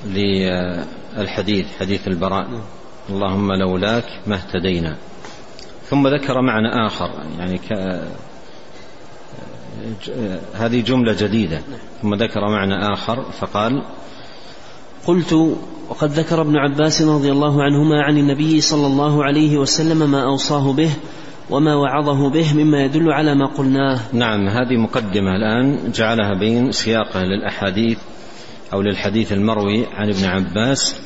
للحديث 0.07 1.67
حديث 1.81 2.09
البراء. 2.09 2.49
اللهم 3.11 3.53
لولاك 3.53 4.05
ما 4.27 4.35
اهتدينا. 4.35 4.97
ثم 5.85 6.09
ذكر 6.09 6.41
معنى 6.43 6.87
آخر 6.87 7.11
يعني 7.39 7.59
ك... 7.59 7.73
هذه 10.55 10.81
جملة 10.81 11.13
جديدة. 11.13 11.61
ثم 12.03 12.15
ذكر 12.15 12.41
معنى 12.41 12.93
آخر 12.93 13.23
فقال 13.23 13.83
قلت 15.07 15.33
وقد 15.89 16.11
ذكر 16.11 16.41
ابن 16.41 16.57
عباس 16.57 17.03
رضي 17.03 17.33
الله 17.33 17.63
عنهما 17.63 18.03
عن 18.03 18.19
النبي 18.19 18.61
صلى 18.61 18.87
الله 18.87 19.25
عليه 19.25 19.59
وسلم 19.59 20.11
ما 20.11 20.25
أوصاه 20.25 20.73
به 20.73 20.91
وما 21.51 21.75
وعظه 21.75 22.31
به 22.31 22.55
مما 22.55 22.85
يدل 22.85 23.13
على 23.13 23.35
ما 23.35 23.47
قلناه. 23.47 24.01
نعم 24.13 24.49
هذه 24.49 24.77
مقدمة 24.77 25.37
الآن 25.37 25.93
جعلها 25.93 26.35
بين 26.35 26.73
سياقه 26.73 27.23
للأحاديث 27.23 27.99
أو 28.73 28.83
للحديث 28.83 29.33
المروي 29.33 29.87
عن 29.87 30.09
ابن 30.09 30.25
عباس 30.25 30.97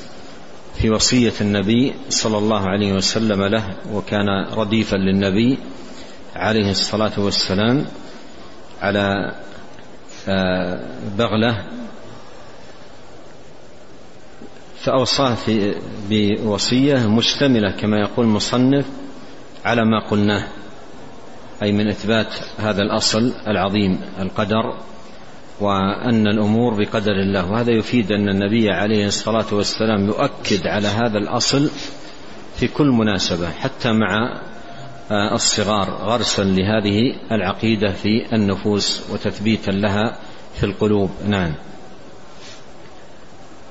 في 0.75 0.91
وصية 0.91 1.33
النبي 1.41 1.95
صلى 2.09 2.39
الله 2.39 2.69
عليه 2.69 2.93
وسلم 2.93 3.43
له 3.45 3.77
وكان 3.93 4.29
رديفا 4.53 4.97
للنبي 4.97 5.59
عليه 6.37 6.71
الصلاة 6.71 7.13
والسلام 7.19 7.87
على 8.81 9.35
آه، 10.29 10.81
بغلة 11.19 11.65
فأوصاه 14.85 15.37
بوصية 16.11 17.09
مشتملة 17.09 17.71
كما 17.71 18.01
يقول 18.01 18.27
المصنف 18.27 18.87
على 19.65 19.85
ما 19.85 20.09
قلناه 20.11 20.45
أي 21.63 21.73
من 21.73 21.89
إثبات 21.89 22.35
هذا 22.59 22.83
الأصل 22.83 23.33
العظيم 23.47 24.01
القدر 24.21 24.79
وأن 25.61 26.27
الأمور 26.27 26.75
بقدر 26.75 27.13
الله. 27.13 27.51
وهذا 27.51 27.71
يفيد 27.71 28.13
أن 28.13 28.29
النبي 28.29 28.71
عليه 28.71 29.07
الصلاة 29.07 29.47
والسلام 29.53 30.07
يؤكد 30.07 30.67
على 30.67 30.89
هذا 30.89 31.19
الأصل 31.19 31.71
في 32.57 32.69
كل 32.69 32.87
مناسبة 32.87 33.51
حتى 33.51 33.93
مع 33.93 34.41
آه، 35.11 35.35
الصغار 35.35 35.91
غرسا 35.91 36.45
لهذه 36.45 37.15
العقيدة 37.33 37.93
في 37.93 38.35
النفوس 38.35 39.03
وتثبيتا 39.13 39.71
لها 39.71 40.19
في 40.55 40.67
القلوب. 40.67 41.11
نعم. 41.27 41.55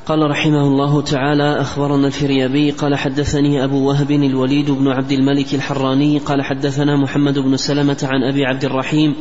قال 0.06 0.30
رحمه 0.30 0.62
الله 0.62 1.02
تعالى 1.02 1.62
أخبرنا 1.62 2.08
الفريابي 2.08 2.72
قال 2.72 2.96
حدثني 2.96 3.64
أبو 3.64 3.88
وهب 3.88 4.12
الوليد 4.12 4.72
بن 4.72 4.88
عبد 4.88 5.12
الملك 5.12 5.54
الحراني 5.54 6.18
قال 6.18 6.42
حدثنا 6.42 6.98
محمد 6.98 7.40
بن 7.40 7.58
سلمة 7.58 7.98
عن 8.04 8.24
أبي 8.24 8.46
عبد 8.46 8.66
الرحيم 8.66 9.16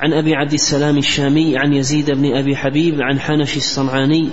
عن 0.00 0.12
أبي 0.12 0.34
عبد 0.34 0.52
السلام 0.52 0.98
الشامي 0.98 1.58
عن 1.58 1.72
يزيد 1.72 2.10
بن 2.10 2.36
أبي 2.36 2.56
حبيب 2.56 2.94
عن 3.00 3.20
حنش 3.20 3.56
الصنعاني 3.56 4.28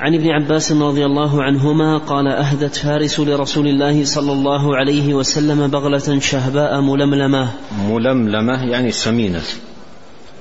عن 0.00 0.14
ابن 0.14 0.28
عباس 0.30 0.72
رضي 0.72 1.04
الله 1.06 1.42
عنهما 1.42 1.98
قال 1.98 2.28
أهدت 2.28 2.76
فارس 2.76 3.20
لرسول 3.20 3.66
الله 3.66 4.04
صلى 4.04 4.32
الله 4.32 4.76
عليه 4.76 5.14
وسلم 5.14 5.66
بغلة 5.68 6.18
شهباء 6.18 6.80
ململمة. 6.80 7.52
ململمة 7.88 8.64
يعني 8.64 8.90
سمينة 8.90 9.42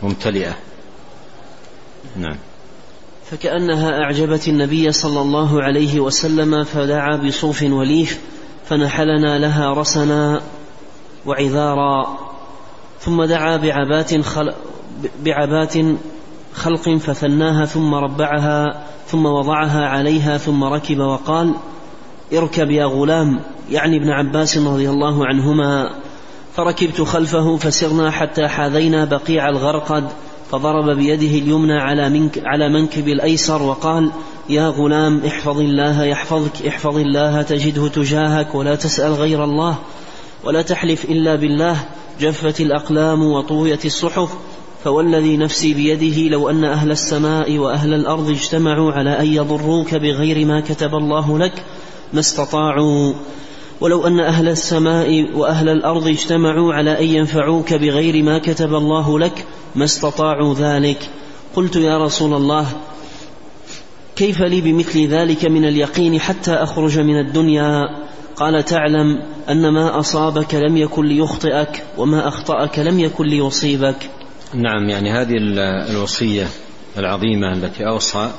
ممتلئة. 0.03 0.55
نعم. 2.17 2.35
فكأنها 3.31 4.03
أعجبت 4.03 4.47
النبي 4.47 4.91
صلى 4.91 5.21
الله 5.21 5.63
عليه 5.63 5.99
وسلم 5.99 6.63
فدعا 6.63 7.15
بصوف 7.15 7.63
وليف 7.63 8.19
فنحلنا 8.65 9.39
لها 9.39 9.73
رسنا 9.73 10.41
وعذارا. 11.25 12.17
ثم 12.99 13.23
دعا 13.23 13.57
بعبات 13.57 14.21
خل... 14.21 14.53
بعبات 15.23 15.73
خلق 16.53 16.89
فثناها 16.89 17.65
ثم 17.65 17.95
ربعها 17.95 18.83
ثم 19.07 19.25
وضعها 19.25 19.87
عليها 19.87 20.37
ثم 20.37 20.63
ركب 20.63 20.99
وقال 20.99 21.53
اركب 22.33 22.71
يا 22.71 22.85
غلام 22.85 23.39
يعني 23.71 23.97
ابن 23.97 24.09
عباس 24.09 24.57
رضي 24.57 24.89
الله 24.89 25.25
عنهما. 25.25 25.89
فركبت 26.55 27.01
خلفه 27.01 27.57
فسرنا 27.57 28.11
حتى 28.11 28.47
حاذينا 28.47 29.05
بقيع 29.05 29.49
الغرقد 29.49 30.07
فضرب 30.51 30.89
بيده 30.89 31.37
اليمنى 31.37 31.73
على, 31.73 32.09
منك 32.09 32.41
على 32.45 32.69
منكب 32.69 33.07
الأيسر 33.07 33.63
وقال 33.63 34.11
يا 34.49 34.67
غلام 34.67 35.21
احفظ 35.27 35.59
الله 35.59 36.03
يحفظك 36.03 36.65
احفظ 36.67 36.97
الله 36.97 37.41
تجده 37.41 37.87
تجاهك 37.87 38.55
ولا 38.55 38.75
تسأل 38.75 39.13
غير 39.13 39.43
الله 39.43 39.75
ولا 40.43 40.61
تحلف 40.61 41.05
إلا 41.05 41.35
بالله. 41.35 41.77
جفت 42.21 42.61
الأقلام 42.61 43.23
وطويت 43.23 43.85
الصحف. 43.85 44.29
فوالذي 44.83 45.37
نفسي 45.37 45.73
بيده 45.73 46.29
لو 46.29 46.49
أن 46.49 46.63
أهل 46.63 46.91
السماء 46.91 47.57
وأهل 47.57 47.93
الأرض 47.93 48.29
اجتمعوا 48.29 48.91
على 48.91 49.19
أن 49.19 49.25
يضروك 49.25 49.95
بغير 49.95 50.45
ما 50.45 50.61
كتب 50.61 50.95
الله 50.95 51.39
لك 51.39 51.63
ما 52.13 52.19
استطاعوا. 52.19 53.13
ولو 53.81 54.07
أن 54.07 54.19
أهل 54.19 54.49
السماء 54.49 55.31
وأهل 55.35 55.69
الأرض 55.69 56.07
اجتمعوا 56.07 56.73
على 56.73 56.99
أن 56.99 57.03
ينفعوك 57.03 57.73
بغير 57.73 58.23
ما 58.23 58.39
كتب 58.39 58.73
الله 58.73 59.19
لك 59.19 59.45
ما 59.75 59.85
استطاعوا 59.85 60.53
ذلك. 60.53 61.09
قلت 61.55 61.75
يا 61.75 61.97
رسول 61.97 62.33
الله 62.33 62.67
كيف 64.15 64.41
لي 64.41 64.61
بمثل 64.61 65.07
ذلك 65.07 65.45
من 65.45 65.65
اليقين 65.65 66.19
حتى 66.19 66.53
أخرج 66.53 66.99
من 66.99 67.19
الدنيا؟ 67.19 67.81
قال 68.35 68.65
تعلم 68.65 69.21
أن 69.49 69.69
ما 69.69 69.99
أصابك 69.99 70.55
لم 70.55 70.77
يكن 70.77 71.05
ليخطئك 71.05 71.83
وما 71.97 72.27
أخطأك 72.27 72.79
لم 72.79 72.99
يكن 72.99 73.25
ليصيبك. 73.25 74.09
نعم 74.53 74.89
يعني 74.89 75.11
هذه 75.11 75.35
الوصية 75.89 76.47
العظيمة 76.97 77.53
التي 77.53 77.87
أوصى 77.87 78.31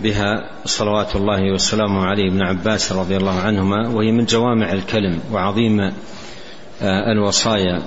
بها 0.00 0.50
صلوات 0.64 1.16
الله 1.16 1.52
وسلامه 1.52 2.06
عليه 2.06 2.28
ابن 2.28 2.42
عباس 2.42 2.92
رضي 2.92 3.16
الله 3.16 3.40
عنهما 3.40 3.88
وهي 3.88 4.12
من 4.12 4.24
جوامع 4.24 4.72
الكلم 4.72 5.20
وعظيم 5.32 5.80
آه، 6.82 7.12
الوصايا. 7.12 7.82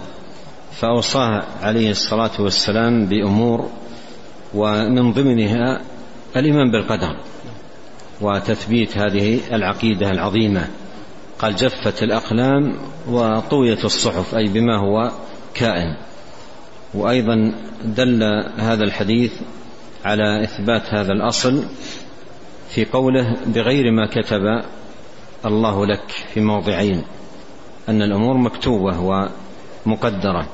فأوصاها 0.71 1.45
عليه 1.61 1.91
الصلاة 1.91 2.31
والسلام 2.39 3.05
بأمور 3.05 3.69
ومن 4.53 5.13
ضمنها 5.13 5.81
الإيمان 6.35 6.71
بالقدر 6.71 7.15
وتثبيت 8.21 8.97
هذه 8.97 9.39
العقيدة 9.53 10.11
العظيمة. 10.11 10.67
قال 11.39 11.55
جفت 11.55 12.03
الأقلام 12.03 12.77
وطويت 13.07 13.85
الصحف 13.85 14.35
أي 14.35 14.47
بما 14.47 14.77
هو 14.77 15.11
كائن. 15.53 15.95
وأيضا 16.93 17.53
دل 17.85 18.23
هذا 18.57 18.83
الحديث 18.83 19.31
على 20.05 20.43
إثبات 20.43 20.81
هذا 20.93 21.11
الأصل 21.11 21.63
في 22.73 22.85
قوله 22.85 23.37
بغير 23.45 23.91
ما 23.91 24.05
كتب 24.05 24.61
الله 25.45 25.85
لك 25.85 26.09
في 26.33 26.41
موضعين 26.41 27.03
أن 27.89 28.01
الأمور 28.01 28.37
مكتوبة 28.37 29.27
ومقدرة 29.85 30.47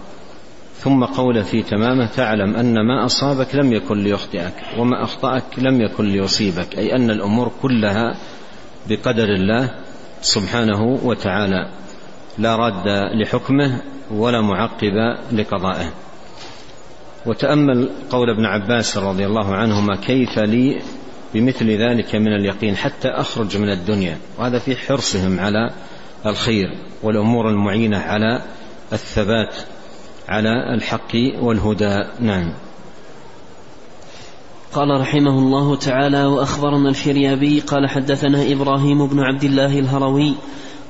ثم 0.77 1.05
قوله 1.05 1.41
في 1.41 1.63
تمامه 1.63 2.05
تعلم 2.05 2.55
أن 2.55 2.87
ما 2.87 3.05
أصابك 3.05 3.55
لم 3.55 3.73
يكن 3.73 4.03
ليخطئك 4.03 4.53
وما 4.77 5.03
أخطأك 5.03 5.43
لم 5.57 5.81
يكن 5.81 6.05
ليصيبك 6.05 6.77
أي 6.77 6.95
أن 6.95 7.09
الأمور 7.09 7.51
كلها 7.61 8.17
بقدر 8.89 9.33
الله 9.33 9.69
سبحانه 10.21 10.99
وتعالى 11.03 11.69
لا 12.37 12.55
راد 12.55 12.87
لحكمه 13.21 13.81
ولا 14.11 14.41
معقب 14.41 15.17
لقضائه. 15.31 15.93
وتأمل 17.25 17.89
قول 18.09 18.29
ابن 18.29 18.45
عباس 18.45 18.97
رضي 18.97 19.25
الله 19.25 19.55
عنهما 19.55 19.95
كيف 19.95 20.39
لي 20.39 20.81
بمثل 21.33 21.69
ذلك 21.69 22.15
من 22.15 22.33
اليقين 22.33 22.75
حتى 22.75 23.07
أخرج 23.07 23.57
من 23.57 23.69
الدنيا. 23.69 24.17
وهذا 24.39 24.59
في 24.59 24.75
حرصهم 24.75 25.39
على 25.39 25.69
الخير 26.25 26.67
والأمور 27.03 27.49
المعينة 27.49 27.97
على 27.97 28.41
الثبات 28.93 29.55
على 30.29 30.73
الحق 30.73 31.15
والهدى. 31.41 32.03
نعم. 32.19 32.53
قال 34.73 35.01
رحمه 35.01 35.39
الله 35.39 35.75
تعالى 35.75 36.25
وأخبرنا 36.25 36.89
الفريابي 36.89 37.59
قال 37.59 37.89
حدثنا 37.89 38.51
إبراهيم 38.51 39.07
بن 39.07 39.19
عبد 39.19 39.43
الله 39.43 39.79
الهروي 39.79 40.33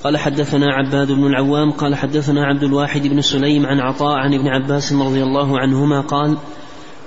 قال 0.04 0.18
حدثنا 0.18 0.74
عباد 0.74 1.12
بن 1.12 1.28
العوام 1.28 1.72
قال 1.72 1.96
حدثنا 1.96 2.46
عبد 2.46 2.64
الواحد 2.64 3.08
بن 3.08 3.22
سليم 3.22 3.66
عن 3.66 3.80
عطاء 3.80 4.18
عن 4.18 4.34
ابن 4.34 4.48
عباس 4.48 4.94
رضي 4.94 5.24
الله 5.24 5.60
عنهما 5.60 6.02
قال 6.02 6.38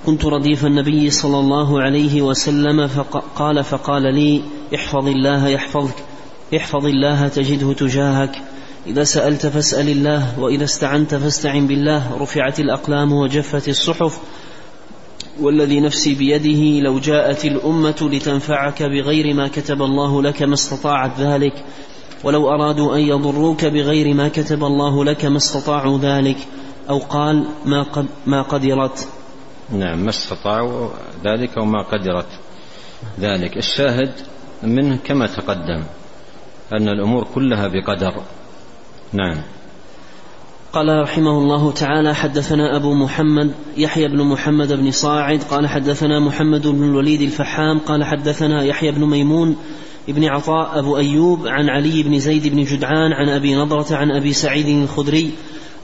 كنت 0.05 0.25
رديف 0.25 0.65
النبي 0.65 1.09
صلى 1.09 1.39
الله 1.39 1.81
عليه 1.81 2.21
وسلم 2.21 2.87
فقال 2.87 3.63
فقال 3.63 4.15
لي 4.15 4.41
احفظ 4.75 5.07
الله 5.07 5.47
يحفظك 5.47 5.95
احفظ 6.55 6.85
الله 6.85 7.27
تجده 7.27 7.73
تجاهك. 7.73 8.41
إذا 8.87 9.03
سألت 9.03 9.45
فاسأل 9.45 9.89
الله 9.89 10.39
وإذا 10.39 10.63
استعنت 10.63 11.15
فاستعن 11.15 11.67
بالله. 11.67 12.17
رفعت 12.17 12.59
الأقلام 12.59 13.13
وجفت 13.13 13.69
الصحف. 13.69 14.19
والذي 15.41 15.79
نفسي 15.79 16.15
بيده 16.15 16.79
لو 16.79 16.99
جاءت 16.99 17.45
الأمة 17.45 18.09
لتنفعك 18.11 18.83
بغير 18.83 19.33
ما 19.33 19.47
كتب 19.47 19.81
الله 19.81 20.21
لك 20.21 20.43
ما 20.43 20.53
استطاعت 20.53 21.19
ذلك. 21.19 21.65
ولو 22.23 22.49
أرادوا 22.49 22.95
أن 22.95 23.01
يضروك 23.01 23.65
بغير 23.65 24.13
ما 24.13 24.27
كتب 24.27 24.63
الله 24.63 25.05
لك 25.05 25.25
ما 25.25 25.37
استطاعوا 25.37 25.97
ذلك. 25.97 26.37
أو 26.89 26.97
قال 26.97 27.45
ما, 27.65 27.83
قد 27.83 28.05
ما 28.25 28.41
قدرت. 28.41 29.07
نعم 29.71 30.03
ما 30.03 30.09
استطاعوا 30.09 30.89
ذلك 31.25 31.57
وما 31.57 31.83
قدرت 31.83 32.29
ذلك. 33.19 33.57
الشاهد 33.57 34.11
منه 34.63 34.97
كما 35.03 35.27
تقدم 35.27 35.83
أن 36.73 36.87
الأمور 36.87 37.27
كلها 37.33 37.67
بقدر. 37.67 38.13
نعم. 39.13 39.41
قال 40.73 41.01
رحمه 41.03 41.37
الله 41.37 41.71
تعالى 41.71 42.15
حدثنا 42.15 42.75
أبو 42.75 42.93
محمد 42.93 43.51
يحيى 43.77 44.07
بن 44.07 44.21
محمد 44.21 44.73
بن 44.73 44.91
صاعد 44.91 45.43
قال 45.43 45.67
حدثنا 45.67 46.19
محمد 46.19 46.67
بن 46.67 46.83
الوليد 46.83 47.21
الفحام 47.21 47.79
قال 47.79 48.03
حدثنا 48.03 48.63
يحيى 48.63 48.91
بن 48.91 49.05
ميمون 49.05 49.55
ابن 50.09 50.25
عطاء 50.25 50.79
أبو 50.79 50.97
أيوب 50.97 51.47
عن 51.47 51.69
علي 51.69 52.03
بن 52.03 52.19
زيد 52.19 52.47
بن 52.47 52.63
جدعان 52.63 53.13
عن 53.13 53.29
أبي 53.29 53.55
نضرة 53.55 53.95
عن 53.95 54.11
أبي 54.11 54.33
سعيد 54.33 54.67
الخدري 54.67 55.31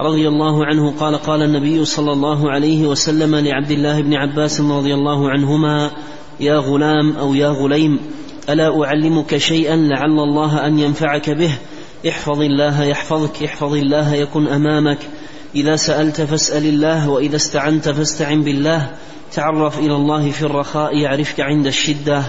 رضي 0.01 0.27
الله 0.27 0.65
عنه 0.65 0.91
قال 0.91 1.17
قال 1.17 1.41
النبي 1.41 1.85
صلى 1.85 2.11
الله 2.11 2.51
عليه 2.51 2.87
وسلم 2.87 3.35
لعبد 3.35 3.71
الله 3.71 4.01
بن 4.01 4.13
عباس 4.13 4.61
رضي 4.61 4.93
الله 4.93 5.29
عنهما 5.29 5.91
يا 6.39 6.57
غلام 6.57 7.11
أو 7.11 7.33
يا 7.33 7.47
غليم 7.47 7.99
ألا 8.49 8.85
أعلمك 8.85 9.37
شيئا 9.37 9.75
لعل 9.75 10.19
الله 10.19 10.67
أن 10.67 10.79
ينفعك 10.79 11.29
به؟ 11.29 11.51
احفظ 12.09 12.41
الله 12.41 12.83
يحفظك 12.83 13.43
احفظ 13.43 13.73
الله 13.73 14.13
يكن 14.13 14.47
أمامك. 14.47 14.97
إذا 15.55 15.75
سألت 15.75 16.21
فاسأل 16.21 16.65
الله 16.65 17.09
وإذا 17.09 17.35
استعنت 17.35 17.89
فاستعن 17.89 18.43
بالله. 18.43 18.89
تعرف 19.33 19.79
إلى 19.79 19.95
الله 19.95 20.31
في 20.31 20.41
الرخاء 20.41 20.97
يعرفك 20.97 21.39
عند 21.39 21.67
الشدة. 21.67 22.23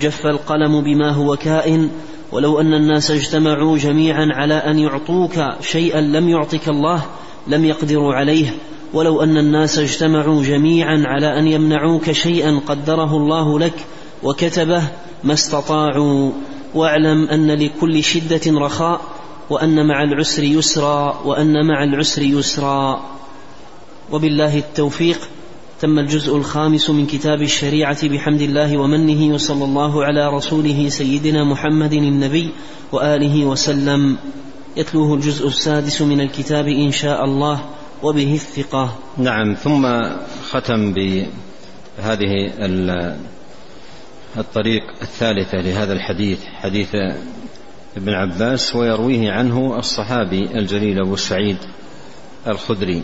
جف 0.00 0.26
القلم 0.26 0.80
بما 0.80 1.10
هو 1.10 1.36
كائن 1.36 1.90
ولو 2.32 2.60
أن 2.60 2.74
الناس 2.74 3.10
اجتمعوا 3.10 3.78
جميعا 3.78 4.28
على 4.32 4.54
أن 4.54 4.78
يعطوك 4.78 5.32
شيئا 5.60 6.00
لم 6.00 6.28
يعطك 6.28 6.68
الله 6.68 7.02
لم 7.46 7.64
يقدروا 7.64 8.14
عليه. 8.14 8.54
ولو 8.94 9.22
أن 9.22 9.36
الناس 9.36 9.78
اجتمعوا 9.78 10.42
جميعا 10.42 11.02
على 11.06 11.38
أن 11.38 11.46
يمنعوك 11.46 12.10
شيئا 12.10 12.60
قدره 12.66 13.16
الله 13.16 13.58
لك 13.58 13.86
وكتبه 14.22 14.82
ما 15.24 15.32
استطاعوا. 15.32 16.30
واعلم 16.74 17.28
أن 17.28 17.50
لكل 17.50 18.04
شدة 18.04 18.40
رخاء 18.46 19.00
وأن 19.50 19.86
مع 19.86 20.02
العسر 20.02 20.42
يسرا 20.42 21.20
وأن 21.24 21.66
مع 21.66 21.84
العسر 21.84 22.22
يسرا. 22.22 23.00
وبالله 24.12 24.58
التوفيق. 24.58 25.18
تم 25.80 25.98
الجزء 25.98 26.36
الخامس 26.36 26.90
من 26.90 27.06
كتاب 27.06 27.42
الشريعة 27.42 28.08
بحمد 28.08 28.40
الله 28.40 28.78
ومنه 28.78 29.34
وصلى 29.34 29.64
الله 29.64 30.04
على 30.04 30.28
رسوله 30.28 30.88
سيدنا 30.88 31.44
محمد 31.44 31.92
النبي 31.92 32.50
وآله 32.92 33.44
وسلم. 33.44 34.16
يتلوه 34.76 35.14
الجزء 35.14 35.48
السادس 35.48 36.02
من 36.02 36.20
الكتاب 36.20 36.66
إن 36.68 36.92
شاء 36.92 37.24
الله 37.24 37.64
وبه 38.02 38.34
الثقة. 38.34 38.98
نعم 39.18 39.54
ثم 39.54 39.88
ختم 40.50 40.92
بهذه 40.92 42.52
الطريق 44.38 44.82
الثالثة 45.02 45.58
لهذا 45.58 45.92
الحديث 45.92 46.44
حديث 46.44 46.94
ابن 47.96 48.08
عباس 48.08 48.76
ويرويه 48.76 49.32
عنه 49.32 49.78
الصحابي 49.78 50.58
الجليل 50.58 51.00
أبو 51.00 51.16
سعيد 51.16 51.56
الخدري. 52.46 53.02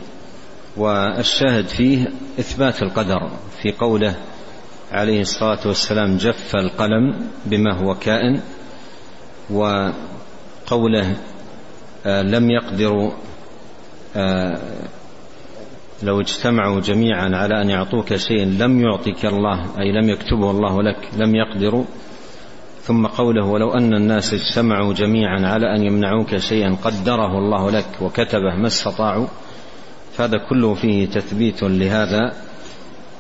والشاهد 0.77 1.67
فيه 1.67 2.07
إثبات 2.41 2.83
القدر 2.83 3.31
في 3.63 3.73
قوله 3.73 4.15
عليه 4.93 5.21
الصلاة 5.21 5.67
والسلام 5.67 6.17
جف 6.17 6.57
القلم 6.57 7.29
بما 7.47 7.75
هو 7.75 7.95
كائن 7.95 8.41
وقوله 9.51 11.17
آه، 12.07 12.23
لم 12.23 12.51
يقدروا 12.51 13.13
آه، 14.17 14.59
لو 16.03 16.21
اجتمعوا 16.21 16.81
جميعا 16.81 17.31
على 17.37 17.63
أن 17.63 17.71
يعطوك 17.71 18.17
شيئا 18.17 18.45
لم 18.45 18.81
يعطك 18.81 19.27
الله 19.27 19.61
أي 19.79 19.93
لم 19.93 20.09
يكتبه 20.11 20.51
الله 20.51 20.83
لك 20.83 21.09
لم 21.17 21.35
يقدروا. 21.35 21.85
ثم 22.83 23.07
قوله 23.07 23.47
ولو 23.47 23.71
أن 23.75 23.95
الناس 23.95 24.35
اجتمعوا 24.35 24.93
جميعا 24.93 25.47
على 25.47 25.77
أن 25.77 25.83
يمنعوك 25.83 26.37
شيئا 26.37 26.77
قدره 26.85 27.39
الله 27.39 27.71
لك 27.71 27.87
وكتبه 28.03 28.55
ما 28.55 28.67
استطاعوا. 28.67 29.27
فهذا 30.17 30.39
كله 30.49 30.75
فيه 30.75 31.07
تثبيت 31.07 31.63
لهذا 31.63 32.33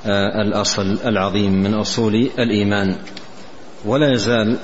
آه، 0.06 0.42
الأصل 0.42 0.98
العظيم 1.04 1.52
من 1.52 1.74
أصول 1.74 2.14
الإيمان. 2.38 2.96
ولا 3.84 4.12
يزال 4.12 4.56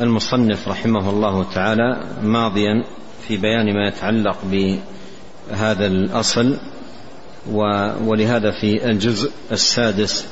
المصنف 0.00 0.68
رحمه 0.68 1.10
الله 1.10 1.44
تعالى 1.44 2.06
ماضيا 2.22 2.84
في 3.28 3.36
بيان 3.36 3.74
ما 3.74 3.88
يتعلق 3.88 4.38
بهذا 4.44 5.86
الأصل 5.86 6.56
ولهذا 8.04 8.50
في 8.60 8.90
الجزء 8.90 9.30
السادس 9.52 10.26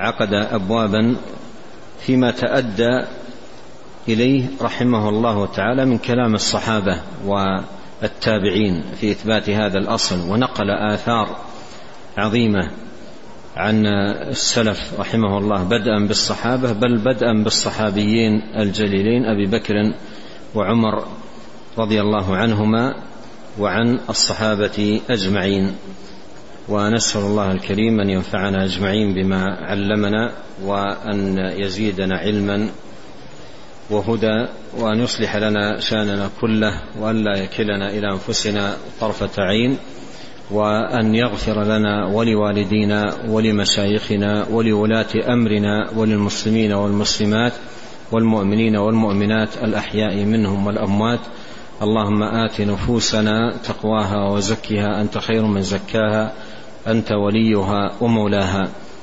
عقد 0.00 0.32
أبوابا 0.32 1.16
فيما 2.00 2.30
تأدى 2.30 3.04
إليه 4.08 4.46
رحمه 4.62 5.08
الله 5.08 5.46
تعالى 5.46 5.84
من 5.84 5.98
كلام 5.98 6.34
الصحابة 6.34 7.00
والتابعين 8.02 8.84
في 9.00 9.10
إثبات 9.10 9.50
هذا 9.50 9.78
الأصل 9.78 10.30
ونقل 10.30 10.70
آثار 10.70 11.36
عظيمة 12.18 12.70
عن 13.56 13.86
السلف 14.30 15.00
رحمه 15.00 15.38
الله 15.38 15.62
بدءا 15.62 16.06
بالصحابة 16.06 16.72
بل 16.72 16.98
بدءا 16.98 17.42
بالصحابيين 17.44 18.42
الجليلين 18.58 19.24
أبي 19.24 19.46
بكر 19.46 19.74
وعمر 20.54 21.04
رضي 21.78 22.00
الله 22.00 22.36
عنهما 22.36 22.94
وعن 23.58 23.98
الصحابة 24.10 25.00
أجمعين. 25.10 25.74
ونسأل 26.68 27.20
الله 27.20 27.52
الكريم 27.52 28.00
أن 28.00 28.10
ينفعنا 28.10 28.64
أجمعين 28.64 29.14
بما 29.14 29.42
علمنا 29.44 30.32
وأن 30.62 31.38
يزيدنا 31.38 32.18
علما. 32.18 32.68
وهدى 33.90 34.46
وأن 34.78 35.00
يصلح 35.00 35.36
لنا 35.36 35.80
شأننا 35.80 36.30
كله 36.40 36.82
وأن 37.00 37.24
لا 37.24 37.38
يكلنا 37.38 37.90
إلى 37.90 38.12
أنفسنا 38.12 38.76
طرفة 39.00 39.42
عين 39.42 39.78
وأن 40.50 41.14
يغفر 41.14 41.64
لنا 41.64 42.06
ولوالدينا 42.06 43.14
ولمشايخنا 43.28 44.46
ولولاة 44.50 45.32
أمرنا 45.32 45.90
وللمسلمين 45.96 46.72
والمسلمات 46.72 47.52
والمؤمنين 48.12 48.76
والمؤمنات 48.76 49.56
الأحياء 49.62 50.24
منهم 50.24 50.66
والأموات. 50.66 51.20
اللهم 51.82 52.22
آت 52.22 52.60
نفوسنا 52.60 53.54
تقواها 53.64 54.30
وزكها 54.30 55.00
أنت 55.00 55.18
خير 55.18 55.42
من 55.46 55.62
زكاها 55.62 56.32
أنت 56.86 57.12
وليها 57.12 57.92
ومولاها. 58.00 58.68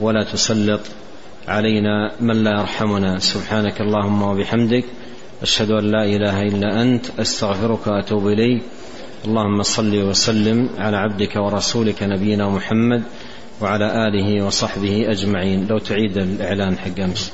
ولا 0.00 0.24
تسلط 0.24 0.80
علينا 1.48 2.12
من 2.20 2.44
لا 2.44 2.60
يرحمنا. 2.60 3.18
سبحانك 3.18 3.80
اللهم 3.80 4.22
وبحمدك 4.22 4.84
أشهد 5.42 5.70
أن 5.70 5.84
لا 5.84 6.04
إله 6.04 6.42
إلا 6.42 6.82
أنت 6.82 7.06
أستغفرك 7.20 7.86
وأتوب 7.86 8.28
إليك. 8.28 8.62
اللهم 9.24 9.62
صل 9.62 9.96
وسلم 9.96 10.68
على 10.78 10.96
عبدك 10.96 11.36
ورسولك 11.36 12.02
نبينا 12.02 12.48
محمد 12.48 13.02
وعلى 13.60 14.08
آله 14.08 14.46
وصحبه 14.46 15.10
أجمعين. 15.10 15.66
لو 15.66 15.78
تعيد 15.78 16.18
الإعلان 16.18 16.78
حق 16.78 17.00
أمس. 17.00 17.32